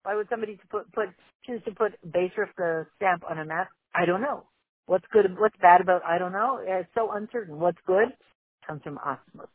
Why 0.04 0.14
would 0.14 0.28
somebody 0.28 0.56
to 0.56 0.66
put 0.70 0.92
put 0.92 1.08
choose 1.46 1.62
to 1.64 1.72
put 1.72 1.92
Bais 2.06 2.30
Rivka 2.38 2.82
uh, 2.82 2.84
stamp 2.96 3.24
on 3.28 3.38
a 3.38 3.44
map? 3.44 3.68
I 3.94 4.04
don't 4.04 4.20
know. 4.20 4.44
What's 4.86 5.06
good? 5.12 5.26
What's 5.38 5.56
bad 5.60 5.80
about? 5.80 6.04
I 6.04 6.18
don't 6.18 6.32
know. 6.32 6.60
It's 6.62 6.88
so 6.94 7.10
uncertain. 7.12 7.58
What's 7.58 7.78
good 7.86 8.08
comes 8.66 8.82
from 8.82 8.98
Atzmus. 8.98 9.48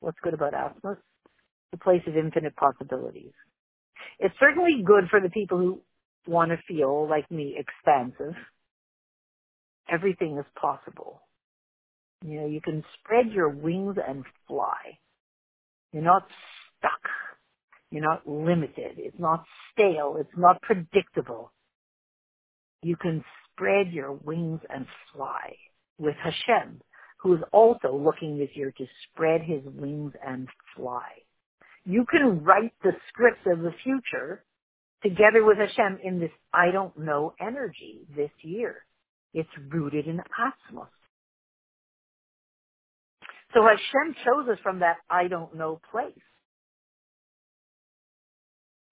What's 0.00 0.18
good 0.22 0.34
about 0.34 0.54
Atzmus? 0.54 0.96
The 1.70 1.78
place 1.78 2.02
of 2.06 2.16
infinite 2.16 2.56
possibilities. 2.56 3.32
It's 4.18 4.34
certainly 4.40 4.82
good 4.84 5.04
for 5.08 5.20
the 5.20 5.30
people 5.30 5.58
who 5.58 5.80
want 6.26 6.50
to 6.50 6.58
feel 6.68 7.08
like 7.08 7.30
me 7.30 7.56
expansive. 7.56 8.34
Everything 9.88 10.36
is 10.38 10.44
possible. 10.60 11.22
You 12.24 12.40
know, 12.40 12.46
you 12.46 12.60
can 12.60 12.84
spread 12.98 13.32
your 13.32 13.48
wings 13.48 13.96
and 14.06 14.24
fly. 14.48 14.98
You're 15.92 16.02
not 16.02 16.26
stuck. 16.78 17.00
You're 17.92 18.02
not 18.02 18.26
limited. 18.26 18.94
It's 18.96 19.18
not 19.18 19.44
stale. 19.70 20.16
It's 20.18 20.36
not 20.36 20.62
predictable. 20.62 21.52
You 22.82 22.96
can 22.96 23.22
spread 23.52 23.92
your 23.92 24.12
wings 24.12 24.60
and 24.70 24.86
fly 25.12 25.56
with 25.98 26.16
Hashem, 26.16 26.80
who 27.18 27.34
is 27.34 27.42
also 27.52 27.94
looking 27.94 28.38
this 28.38 28.48
year 28.54 28.72
to 28.78 28.86
spread 29.04 29.42
his 29.42 29.60
wings 29.66 30.14
and 30.26 30.48
fly. 30.74 31.04
You 31.84 32.06
can 32.10 32.42
write 32.42 32.72
the 32.82 32.92
scripts 33.08 33.46
of 33.46 33.58
the 33.58 33.74
future 33.84 34.42
together 35.02 35.44
with 35.44 35.58
Hashem 35.58 35.98
in 36.02 36.18
this 36.18 36.30
I 36.50 36.70
don't 36.70 36.98
know 36.98 37.34
energy 37.38 38.06
this 38.16 38.30
year. 38.40 38.86
It's 39.34 39.50
rooted 39.68 40.06
in 40.06 40.16
Atzmus. 40.16 40.88
So 43.52 43.60
Hashem 43.62 44.14
shows 44.24 44.48
us 44.50 44.58
from 44.62 44.78
that 44.78 44.96
I 45.10 45.28
don't 45.28 45.54
know 45.56 45.78
place 45.90 46.14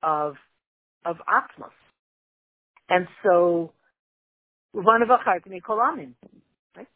of 0.03 0.35
of 1.05 1.17
Atzmus. 1.29 1.73
And 2.89 3.07
so 3.25 3.73
Right? 6.77 6.87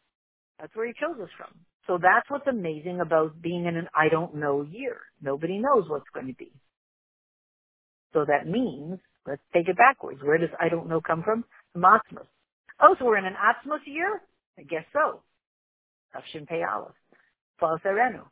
That's 0.59 0.75
where 0.75 0.87
he 0.87 0.93
chose 0.93 1.19
us 1.21 1.29
from. 1.37 1.49
So 1.87 1.97
that's 2.01 2.29
what's 2.29 2.47
amazing 2.47 2.99
about 2.99 3.41
being 3.41 3.65
in 3.65 3.75
an 3.77 3.87
I 3.93 4.09
don't 4.09 4.35
know 4.35 4.63
year. 4.63 4.97
Nobody 5.21 5.59
knows 5.59 5.85
what's 5.87 6.09
going 6.13 6.27
to 6.27 6.33
be. 6.33 6.51
So 8.13 8.25
that 8.25 8.49
means, 8.49 8.99
let's 9.27 9.41
take 9.53 9.67
it 9.67 9.77
backwards. 9.77 10.21
Where 10.23 10.37
does 10.37 10.49
I 10.59 10.69
don't 10.69 10.87
know 10.87 11.01
come 11.01 11.21
from? 11.23 11.43
From 11.73 11.83
Atzmus. 11.83 12.27
Oh, 12.81 12.95
so 12.97 13.05
we're 13.05 13.17
in 13.17 13.25
an 13.25 13.33
Atzmus 13.33 13.85
year? 13.85 14.21
I 14.57 14.63
guess 14.63 14.85
so. 14.93 15.21
Tafshin 16.15 16.47
Pei 16.47 16.63
Aleph. 16.63 16.95
Falserenu. 17.61 18.23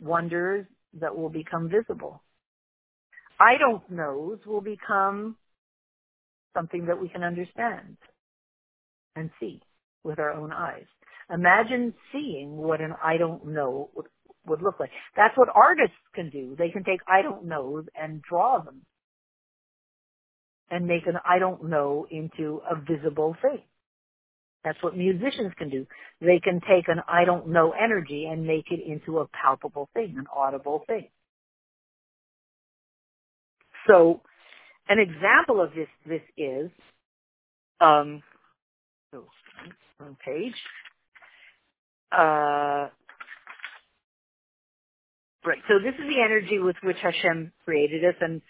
Wonders 0.00 0.66
that 1.00 1.16
will 1.16 1.28
become 1.28 1.68
visible. 1.68 2.22
I 3.40 3.58
don't 3.58 3.88
knows 3.90 4.38
will 4.46 4.60
become 4.60 5.36
something 6.54 6.86
that 6.86 7.00
we 7.00 7.08
can 7.08 7.22
understand 7.22 7.96
and 9.16 9.30
see 9.40 9.60
with 10.04 10.18
our 10.18 10.32
own 10.32 10.52
eyes. 10.52 10.86
Imagine 11.32 11.94
seeing 12.12 12.56
what 12.56 12.80
an 12.80 12.94
I 13.02 13.16
don't 13.18 13.46
know 13.48 13.90
would, 13.94 14.06
would 14.46 14.62
look 14.62 14.80
like. 14.80 14.90
That's 15.16 15.36
what 15.36 15.48
artists 15.54 15.96
can 16.14 16.30
do. 16.30 16.56
They 16.58 16.70
can 16.70 16.84
take 16.84 17.00
I 17.06 17.22
don't 17.22 17.46
knows 17.46 17.84
and 18.00 18.22
draw 18.22 18.60
them 18.60 18.82
and 20.70 20.86
make 20.86 21.06
an 21.06 21.16
I 21.24 21.38
don't 21.38 21.68
know 21.68 22.06
into 22.10 22.60
a 22.68 22.76
visible 22.76 23.36
thing. 23.42 23.62
That's 24.64 24.82
what 24.82 24.96
musicians 24.96 25.52
can 25.56 25.70
do. 25.70 25.86
They 26.20 26.40
can 26.42 26.60
take 26.60 26.88
an 26.88 27.00
I 27.08 27.24
don't 27.24 27.48
know 27.48 27.72
energy 27.72 28.26
and 28.30 28.46
make 28.46 28.66
it 28.70 28.80
into 28.84 29.18
a 29.20 29.28
palpable 29.28 29.88
thing, 29.94 30.16
an 30.18 30.26
audible 30.34 30.84
thing. 30.86 31.08
So 33.88 34.20
an 34.88 34.98
example 34.98 35.60
of 35.60 35.70
this, 35.74 35.88
this 36.06 36.22
is, 36.36 36.70
um, 37.80 38.22
oh, 39.14 39.24
wrong 39.98 40.16
page. 40.24 40.54
Uh, 42.12 42.88
right. 45.44 45.58
So 45.68 45.78
this 45.82 45.94
is 45.94 46.06
the 46.08 46.22
energy 46.24 46.58
with 46.58 46.76
which 46.82 46.98
Hashem 47.02 47.52
created 47.64 48.04
us, 48.04 48.14
and 48.20 48.40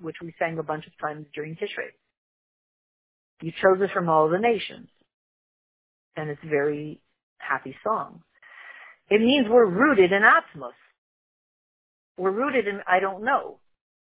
which 0.00 0.16
we 0.22 0.34
sang 0.38 0.58
a 0.58 0.62
bunch 0.62 0.86
of 0.86 0.92
times 0.98 1.26
during 1.34 1.54
Tishrei. 1.56 1.92
You 3.42 3.52
chose 3.62 3.80
us 3.82 3.90
from 3.92 4.08
all 4.08 4.28
the 4.28 4.38
nations. 4.38 4.88
And 6.16 6.30
it's 6.30 6.40
a 6.42 6.48
very 6.48 7.00
happy 7.38 7.76
song. 7.84 8.22
It 9.10 9.20
means 9.20 9.46
we're 9.48 9.66
rooted 9.66 10.12
in 10.12 10.22
Atzmus. 10.22 10.72
We're 12.18 12.32
rooted 12.32 12.66
in 12.66 12.80
I 12.86 13.00
don't 13.00 13.24
know. 13.24 13.58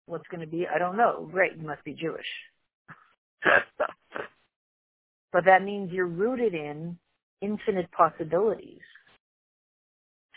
What's 0.07 0.27
going 0.31 0.41
to 0.41 0.47
be? 0.47 0.67
I 0.73 0.79
don't 0.79 0.97
know. 0.97 1.29
Great, 1.31 1.57
you 1.57 1.67
must 1.67 1.83
be 1.85 1.95
Jewish. 1.95 2.27
but 5.33 5.45
that 5.47 5.63
means 5.63 5.91
you're 5.93 6.07
rooted 6.07 6.55
in 6.55 6.99
infinite 7.41 7.91
possibilities. 7.91 8.81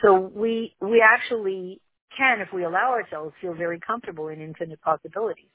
So 0.01 0.31
we, 0.33 0.75
we 0.81 1.03
actually 1.03 1.81
can, 2.17 2.41
if 2.41 2.53
we 2.53 2.63
allow 2.63 2.91
ourselves, 2.91 3.33
feel 3.41 3.53
very 3.53 3.79
comfortable 3.79 4.27
in 4.29 4.41
infinite 4.41 4.81
possibilities. 4.81 5.49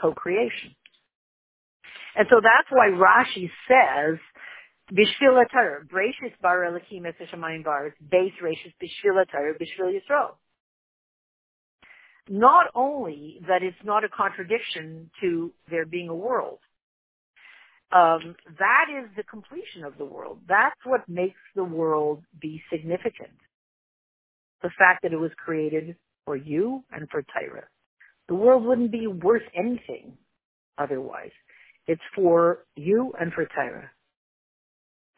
Co-creation. 0.00 0.74
And 2.16 2.26
so 2.30 2.36
that's 2.36 2.70
why 2.70 2.88
Rashi 2.88 3.50
says 3.68 4.18
Bishvil 4.92 5.44
Brachis 5.92 6.32
bar 6.40 6.60
Elikim 6.60 7.02
Eseshamayim 7.02 7.64
bar, 7.64 7.88
it's 7.88 7.98
base 8.10 8.32
Rashis 8.42 8.74
Bishvil 8.82 9.28
Torah, 9.30 9.54
Bishvil 9.54 9.92
Yisrael. 9.92 10.34
Not 12.28 12.66
only 12.74 13.40
that 13.48 13.62
it's 13.62 13.76
not 13.84 14.04
a 14.04 14.08
contradiction 14.08 15.10
to 15.20 15.52
there 15.70 15.86
being 15.86 16.08
a 16.08 16.14
world, 16.14 16.58
um, 17.90 18.36
that 18.58 18.86
is 18.90 19.08
the 19.16 19.22
completion 19.22 19.84
of 19.84 19.96
the 19.96 20.04
world. 20.04 20.40
That's 20.46 20.78
what 20.84 21.08
makes 21.08 21.40
the 21.56 21.64
world 21.64 22.22
be 22.40 22.62
significant. 22.70 23.30
The 24.62 24.70
fact 24.78 25.02
that 25.02 25.12
it 25.12 25.18
was 25.18 25.30
created 25.42 25.96
for 26.26 26.36
you 26.36 26.84
and 26.92 27.08
for 27.10 27.22
Torah. 27.22 27.64
The 28.28 28.34
world 28.34 28.64
wouldn't 28.64 28.92
be 28.92 29.06
worth 29.06 29.42
anything 29.56 30.18
otherwise. 30.76 31.30
It's 31.86 32.02
for 32.14 32.66
you 32.76 33.14
and 33.18 33.32
for 33.32 33.46
Torah. 33.46 33.90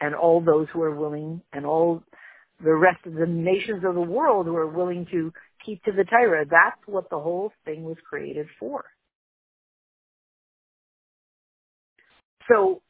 And 0.00 0.14
all 0.14 0.40
those 0.40 0.68
who 0.72 0.82
are 0.82 0.94
willing 0.94 1.42
and 1.52 1.66
all 1.66 2.04
the 2.62 2.74
rest 2.74 3.06
of 3.06 3.14
the 3.14 3.26
nations 3.26 3.84
of 3.86 3.94
the 3.94 4.00
world 4.00 4.46
who 4.46 4.56
are 4.56 4.66
willing 4.66 5.06
to 5.12 5.32
keep 5.64 5.82
to 5.84 5.92
the 5.92 6.04
Torah. 6.04 6.44
That's 6.44 6.80
what 6.86 7.10
the 7.10 7.18
whole 7.18 7.52
thing 7.64 7.84
was 7.84 7.96
created 8.08 8.46
for. 8.58 8.84
So, 12.50 12.82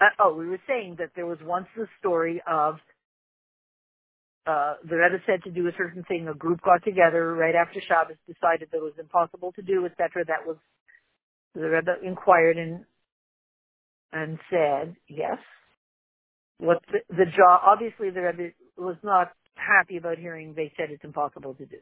uh, 0.00 0.06
oh, 0.20 0.34
we 0.34 0.48
were 0.48 0.60
saying 0.66 0.96
that 0.98 1.10
there 1.16 1.26
was 1.26 1.38
once 1.42 1.66
the 1.76 1.86
story 1.98 2.42
of 2.50 2.76
uh, 4.46 4.74
the 4.88 4.96
Rebbe 4.96 5.22
said 5.26 5.42
to 5.44 5.50
do 5.50 5.68
a 5.68 5.72
certain 5.76 6.04
thing. 6.04 6.28
A 6.28 6.34
group 6.34 6.60
got 6.62 6.82
together 6.84 7.34
right 7.34 7.54
after 7.54 7.80
Shabbos, 7.80 8.16
decided 8.26 8.68
that 8.72 8.78
it 8.78 8.82
was 8.82 8.94
impossible 8.98 9.52
to 9.52 9.62
do, 9.62 9.86
etc. 9.86 10.24
That 10.26 10.46
was 10.46 10.56
the 11.54 11.68
Rebbe 11.68 11.96
inquired 12.04 12.56
and 12.58 12.84
and 14.12 14.38
said, 14.50 14.96
yes. 15.08 15.38
What 16.58 16.82
the, 16.92 17.00
the 17.10 17.26
job? 17.26 17.62
Obviously, 17.64 18.10
the 18.10 18.22
Rebbe 18.22 18.52
was 18.80 18.96
not 19.02 19.32
happy 19.54 19.96
about 19.98 20.18
hearing 20.18 20.54
they 20.54 20.72
said 20.76 20.90
it's 20.90 21.04
impossible 21.04 21.54
to 21.54 21.66
do, 21.66 21.78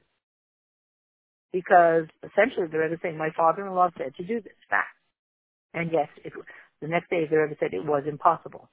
because 1.53 2.07
essentially 2.25 2.67
the 2.71 2.79
Rebbe 2.79 2.97
saying, 3.03 3.17
my 3.17 3.31
father-in-law 3.37 3.91
said 3.97 4.15
to 4.17 4.25
do 4.25 4.41
this. 4.41 4.53
Fact. 4.69 4.89
And 5.75 5.91
yes, 5.93 6.09
it, 6.25 6.33
the 6.83 6.89
next 6.89 7.11
day 7.11 7.27
the 7.31 7.37
Rebbe 7.37 7.55
said 7.61 7.73
it 7.73 7.85
was 7.85 8.05
impossible. 8.09 8.69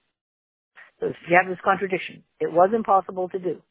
So 1.00 1.08
you 1.30 1.38
have 1.38 1.50
this 1.50 1.60
contradiction, 1.64 2.24
it 2.40 2.52
was 2.52 2.72
impossible 2.74 3.30
to 3.30 3.40
do. 3.40 3.62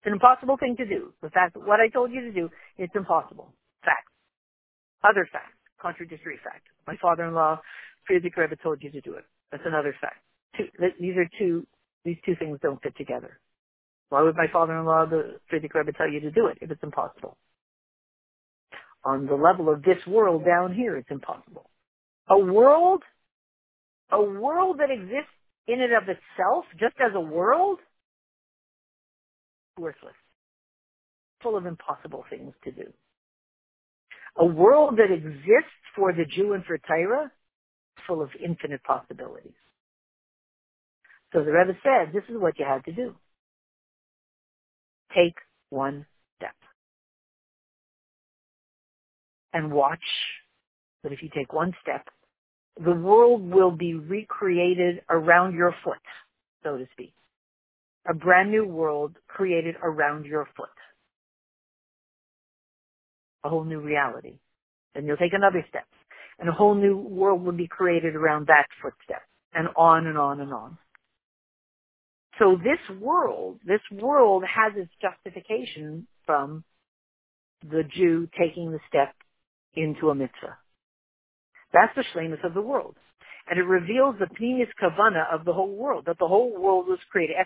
It's 0.00 0.06
an 0.06 0.12
impossible 0.12 0.56
thing 0.56 0.76
to 0.76 0.86
do. 0.86 1.12
The 1.22 1.30
fact 1.30 1.54
that 1.54 1.66
what 1.66 1.80
I 1.80 1.88
told 1.88 2.12
you 2.12 2.20
to 2.22 2.32
do, 2.32 2.50
it's 2.78 2.94
impossible. 2.94 3.52
Fact. 3.84 4.08
Other 5.02 5.28
fact. 5.30 5.54
Contradictory 5.80 6.38
fact. 6.42 6.66
My 6.86 6.96
father-in-law, 7.00 7.60
Frierdiker 8.08 8.38
Rebbe 8.38 8.56
told 8.62 8.82
you 8.82 8.90
to 8.90 9.00
do 9.00 9.14
it. 9.14 9.24
That's 9.50 9.64
another 9.66 9.94
fact. 10.00 10.22
Two, 10.56 10.66
these 11.00 11.16
are 11.16 11.28
two, 11.38 11.66
these 12.06 12.16
two 12.24 12.36
things 12.36 12.58
don't 12.62 12.80
fit 12.82 12.96
together. 12.96 13.38
Why 14.08 14.22
would 14.22 14.36
my 14.36 14.46
father-in-law, 14.52 15.06
the 15.06 15.40
Frierdiker 15.52 15.74
Rebbe, 15.74 15.92
tell 15.92 16.08
you 16.08 16.20
to 16.20 16.30
do 16.30 16.46
it 16.46 16.58
if 16.60 16.70
it's 16.70 16.82
impossible? 16.82 17.36
On 19.04 19.26
the 19.26 19.34
level 19.34 19.68
of 19.68 19.82
this 19.82 19.98
world 20.06 20.44
down 20.44 20.72
here, 20.72 20.96
it's 20.96 21.10
impossible. 21.10 21.68
A 22.28 22.38
world, 22.38 23.02
a 24.10 24.22
world 24.22 24.78
that 24.78 24.90
exists 24.90 25.32
in 25.66 25.80
and 25.80 25.92
of 25.92 26.04
itself, 26.04 26.64
just 26.78 26.94
as 27.00 27.12
a 27.14 27.20
world, 27.20 27.78
worthless, 29.76 30.14
full 31.42 31.56
of 31.56 31.66
impossible 31.66 32.24
things 32.30 32.54
to 32.64 32.70
do. 32.70 32.92
A 34.38 34.44
world 34.44 34.98
that 34.98 35.12
exists 35.12 35.82
for 35.96 36.12
the 36.12 36.24
Jew 36.24 36.52
and 36.52 36.64
for 36.64 36.78
Torah, 36.78 37.32
full 38.06 38.22
of 38.22 38.30
infinite 38.42 38.82
possibilities. 38.84 39.52
So 41.32 41.44
the 41.44 41.52
Rebbe 41.52 41.76
said, 41.82 42.12
this 42.12 42.24
is 42.28 42.40
what 42.40 42.58
you 42.58 42.64
had 42.64 42.84
to 42.84 42.92
do. 42.92 43.14
Take 45.14 45.36
one 45.70 46.06
step. 46.36 46.54
And 49.52 49.72
watch 49.72 49.98
that 51.02 51.12
if 51.12 51.22
you 51.22 51.30
take 51.34 51.52
one 51.52 51.74
step, 51.82 52.06
the 52.82 52.92
world 52.92 53.50
will 53.50 53.70
be 53.70 53.94
recreated 53.94 55.02
around 55.08 55.54
your 55.54 55.74
foot, 55.84 55.98
so 56.62 56.76
to 56.76 56.86
speak. 56.92 57.12
A 58.08 58.14
brand 58.14 58.50
new 58.50 58.66
world 58.66 59.16
created 59.28 59.76
around 59.82 60.26
your 60.26 60.48
foot. 60.56 60.68
A 63.44 63.48
whole 63.48 63.64
new 63.64 63.80
reality. 63.80 64.38
Then 64.94 65.06
you'll 65.06 65.16
take 65.16 65.32
another 65.32 65.64
step. 65.68 65.84
And 66.38 66.48
a 66.48 66.52
whole 66.52 66.74
new 66.74 66.96
world 66.98 67.42
will 67.42 67.52
be 67.52 67.66
created 67.68 68.14
around 68.14 68.48
that 68.48 68.66
footstep. 68.82 69.22
And 69.54 69.68
on 69.76 70.06
and 70.06 70.18
on 70.18 70.40
and 70.40 70.52
on. 70.52 70.78
So 72.38 72.56
this 72.56 72.98
world, 73.00 73.60
this 73.66 73.80
world 73.90 74.44
has 74.44 74.72
its 74.76 74.90
justification 75.00 76.06
from 76.26 76.64
the 77.62 77.82
Jew 77.82 78.28
taking 78.38 78.70
the 78.72 78.80
step 78.88 79.14
into 79.74 80.10
a 80.10 80.14
mitzvah. 80.14 80.58
That's 81.72 81.94
the 81.94 82.04
shlemus 82.14 82.44
of 82.44 82.54
the 82.54 82.60
world. 82.60 82.96
And 83.48 83.58
it 83.58 83.62
reveals 83.62 84.16
the 84.18 84.26
pnimius 84.26 84.68
kavana 84.82 85.32
of 85.32 85.44
the 85.44 85.52
whole 85.52 85.74
world, 85.74 86.04
that 86.06 86.18
the 86.18 86.28
whole 86.28 86.52
world 86.52 86.86
was 86.88 86.98
created, 87.10 87.36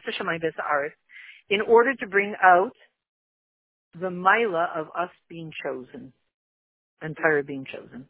in 1.50 1.60
order 1.60 1.94
to 1.94 2.06
bring 2.06 2.34
out 2.42 2.72
the 4.00 4.10
mila 4.10 4.70
of 4.74 4.86
us 4.98 5.10
being 5.28 5.52
chosen 5.62 6.12
and 7.02 7.16
Torah 7.16 7.44
being 7.44 7.66
chosen. 7.66 8.06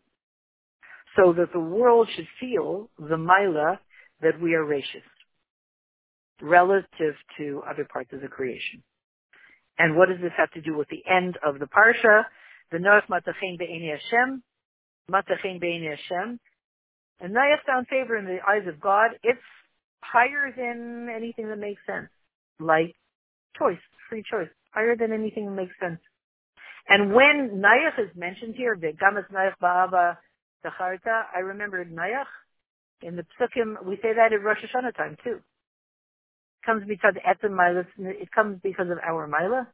So 1.17 1.33
that 1.33 1.53
the 1.53 1.61
world 1.61 2.09
should 2.15 2.29
feel 2.39 2.89
the 2.99 3.19
mila 3.19 3.81
that 4.23 4.41
we 4.41 4.55
are 4.55 4.65
racist 4.65 5.20
relative 6.43 7.15
to 7.39 7.63
other 7.69 7.85
parts 7.85 8.13
of 8.13 8.21
the 8.21 8.29
creation. 8.29 8.83
And 9.79 9.97
what 9.97 10.09
does 10.09 10.21
this 10.21 10.33
have 10.37 10.51
to 10.53 10.61
do 10.61 10.77
with 10.77 10.89
the 10.89 11.03
end 11.11 11.39
of 11.45 11.59
the 11.59 11.67
parsha? 11.67 12.25
The 12.71 12.79
Noach 12.79 13.07
Matachin 13.09 13.59
Be'eni 13.59 13.91
Hashem, 13.91 14.43
Matachin 15.11 15.61
Be'eni 15.61 15.89
Hashem. 15.89 16.39
And 17.21 17.35
Noach 17.35 17.65
found 17.67 17.89
favor 17.89 18.17
in 18.17 18.25
the 18.25 18.39
eyes 18.47 18.69
of 18.69 18.81
God. 18.81 19.13
It's 19.23 19.41
higher 20.03 20.53
than 20.57 21.09
anything 21.15 21.49
that 21.49 21.59
makes 21.59 21.81
sense. 21.87 22.09
Like 22.59 22.95
choice, 23.59 23.81
free 24.09 24.23
choice. 24.31 24.49
Higher 24.73 24.97
than 24.97 25.13
anything 25.13 25.47
that 25.47 25.53
makes 25.53 25.75
sense. 25.81 25.99
And 26.89 27.15
when 27.15 27.63
Nayach 27.63 27.99
is 27.99 28.15
mentioned 28.17 28.55
here, 28.57 28.77
the 28.81 28.93
Gamas 28.93 29.31
Nayach 29.33 29.55
Ba'aba 29.63 30.17
Zacharta, 30.65 31.25
I 31.35 31.41
remembered 31.41 31.91
Nayach. 31.91 32.27
In 33.03 33.17
the 33.17 33.23
Psukim, 33.23 33.85
we 33.85 33.97
say 33.97 34.13
that 34.15 34.33
at 34.33 34.43
Rosh 34.43 34.59
Hashanah 34.59 34.95
time 34.95 35.17
too 35.25 35.41
comes 36.65 36.85
because 36.87 37.15
etzem 37.15 37.53
milas. 37.53 37.87
It 37.99 38.31
comes 38.33 38.59
because 38.63 38.89
of 38.91 38.99
our 39.07 39.27
mila. 39.27 39.69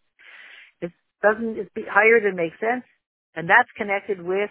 It 0.80 0.92
doesn't. 1.22 1.58
It's 1.58 1.70
higher 1.88 2.20
than 2.22 2.36
makes 2.36 2.58
sense, 2.60 2.84
and 3.34 3.48
that's 3.48 3.70
connected 3.76 4.20
with 4.22 4.50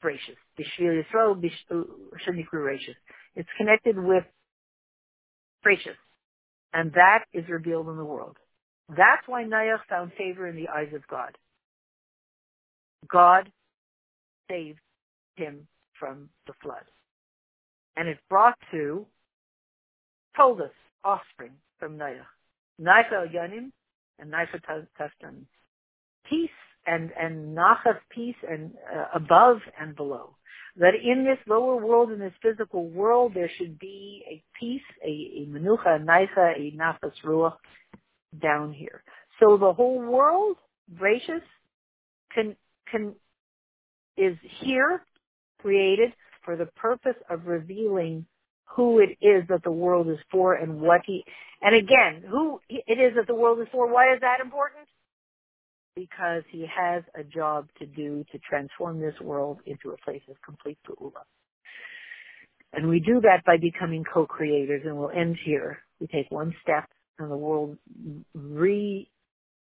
gracious. 0.00 0.36
Bishvil 0.58 1.02
Yisrael 1.02 1.50
uh, 1.70 1.84
Shanikru 2.26 2.62
gracious. 2.62 2.96
It's 3.34 3.48
connected 3.58 3.98
with 3.98 4.24
gracious, 5.62 5.96
and 6.72 6.92
that 6.92 7.24
is 7.32 7.48
revealed 7.48 7.88
in 7.88 7.96
the 7.96 8.04
world. 8.04 8.36
That's 8.88 9.26
why 9.26 9.44
Noach 9.44 9.80
found 9.88 10.12
favor 10.16 10.46
in 10.46 10.56
the 10.56 10.68
eyes 10.68 10.92
of 10.94 11.06
God. 11.08 11.36
God 13.08 13.50
saved 14.48 14.78
him 15.36 15.66
from 15.98 16.28
the 16.46 16.52
flood. 16.62 16.84
And 17.96 18.08
it 18.08 18.18
brought 18.28 18.58
to, 18.72 19.06
told 20.36 20.60
us, 20.60 20.70
offspring 21.02 21.52
from 21.78 21.98
Noach. 21.98 22.24
Naifa 22.80 23.32
Yanim 23.34 23.72
and 24.18 24.32
Naifa 24.32 24.60
Taftan. 24.98 25.44
Peace 26.28 26.50
and, 26.86 27.10
and 27.18 27.56
Nachas 27.56 27.98
peace 28.10 28.36
and 28.48 28.72
uh, 28.94 29.06
above 29.14 29.58
and 29.80 29.96
below. 29.96 30.36
That 30.78 30.94
in 30.94 31.24
this 31.24 31.38
lower 31.46 31.76
world, 31.84 32.12
in 32.12 32.18
this 32.18 32.34
physical 32.42 32.88
world, 32.88 33.32
there 33.34 33.50
should 33.56 33.78
be 33.78 34.22
a 34.30 34.42
peace, 34.58 34.82
a, 35.02 35.08
a 35.08 35.46
menucha, 35.48 35.96
a 35.96 35.98
naifa, 35.98 36.56
a 36.56 36.76
nafas 36.76 37.12
ruach 37.24 37.56
down 38.40 38.72
here. 38.72 39.02
So 39.40 39.56
the 39.56 39.72
whole 39.72 40.00
world, 40.00 40.56
gracious, 40.98 41.42
can, 42.34 42.56
can, 42.90 43.14
is 44.16 44.36
here, 44.60 45.02
created 45.60 46.12
for 46.44 46.56
the 46.56 46.66
purpose 46.66 47.16
of 47.30 47.46
revealing 47.46 48.26
who 48.66 49.00
it 49.00 49.16
is 49.24 49.44
that 49.48 49.62
the 49.64 49.70
world 49.70 50.08
is 50.08 50.18
for 50.30 50.54
and 50.54 50.80
what 50.80 51.02
he, 51.06 51.24
and 51.62 51.74
again, 51.74 52.22
who 52.28 52.60
it 52.68 52.98
is 52.98 53.14
that 53.16 53.26
the 53.26 53.34
world 53.34 53.60
is 53.60 53.68
for. 53.72 53.92
Why 53.92 54.14
is 54.14 54.20
that 54.20 54.40
important? 54.40 54.86
Because 55.94 56.42
he 56.50 56.66
has 56.66 57.02
a 57.18 57.24
job 57.24 57.68
to 57.78 57.86
do 57.86 58.24
to 58.32 58.38
transform 58.38 59.00
this 59.00 59.14
world 59.20 59.60
into 59.64 59.90
a 59.90 59.96
place 60.04 60.22
of 60.28 60.36
complete 60.44 60.78
geula. 60.86 61.22
And 62.72 62.88
we 62.88 63.00
do 63.00 63.20
that 63.22 63.44
by 63.46 63.56
becoming 63.56 64.04
co-creators 64.04 64.82
and 64.84 64.98
we'll 64.98 65.10
end 65.10 65.38
here. 65.44 65.78
We 65.98 66.06
take 66.08 66.30
one 66.30 66.54
step 66.62 66.90
and 67.18 67.30
the 67.30 67.36
world 67.36 67.78
re, 68.34 69.08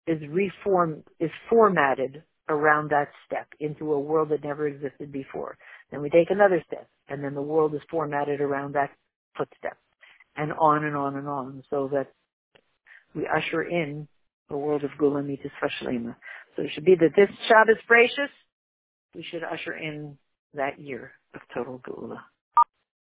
is 0.07 0.21
reformed, 0.29 1.03
is 1.19 1.31
formatted 1.49 2.23
around 2.49 2.91
that 2.91 3.09
step 3.27 3.49
into 3.59 3.93
a 3.93 3.99
world 3.99 4.29
that 4.29 4.45
never 4.45 4.69
existed 4.69 5.11
before. 5.11 5.57
Then 5.91 6.03
we 6.03 6.11
take 6.11 6.31
another 6.31 6.63
step 6.67 6.87
and 7.11 7.23
then 7.23 7.35
the 7.35 7.43
world 7.43 7.75
is 7.75 7.81
formatted 7.91 8.41
around 8.41 8.75
that 8.75 8.91
footstep 9.37 9.77
and 10.37 10.53
on 10.53 10.85
and 10.85 10.97
on 10.97 11.17
and 11.17 11.29
on, 11.29 11.63
so 11.69 11.89
that 11.93 12.13
we 13.15 13.27
usher 13.27 13.63
in 13.63 14.09
the 14.49 14.57
world 14.57 14.85
of 14.85 14.91
Geula 14.93 15.25
Mitzvah 15.25 15.51
Shlema. 15.83 16.17
So 16.57 16.63
it 16.63 16.71
should 16.73 16.85
be 16.85 16.95
that 16.95 17.11
this 17.17 17.29
Shabbos 17.49 17.77
Bereshis, 17.89 18.31
we 19.15 19.25
should 19.31 19.43
usher 19.43 19.73
in 19.73 20.17
that 20.55 20.81
year 20.81 21.13
of 21.35 21.41
total 21.53 21.81
Geula. 21.87 22.19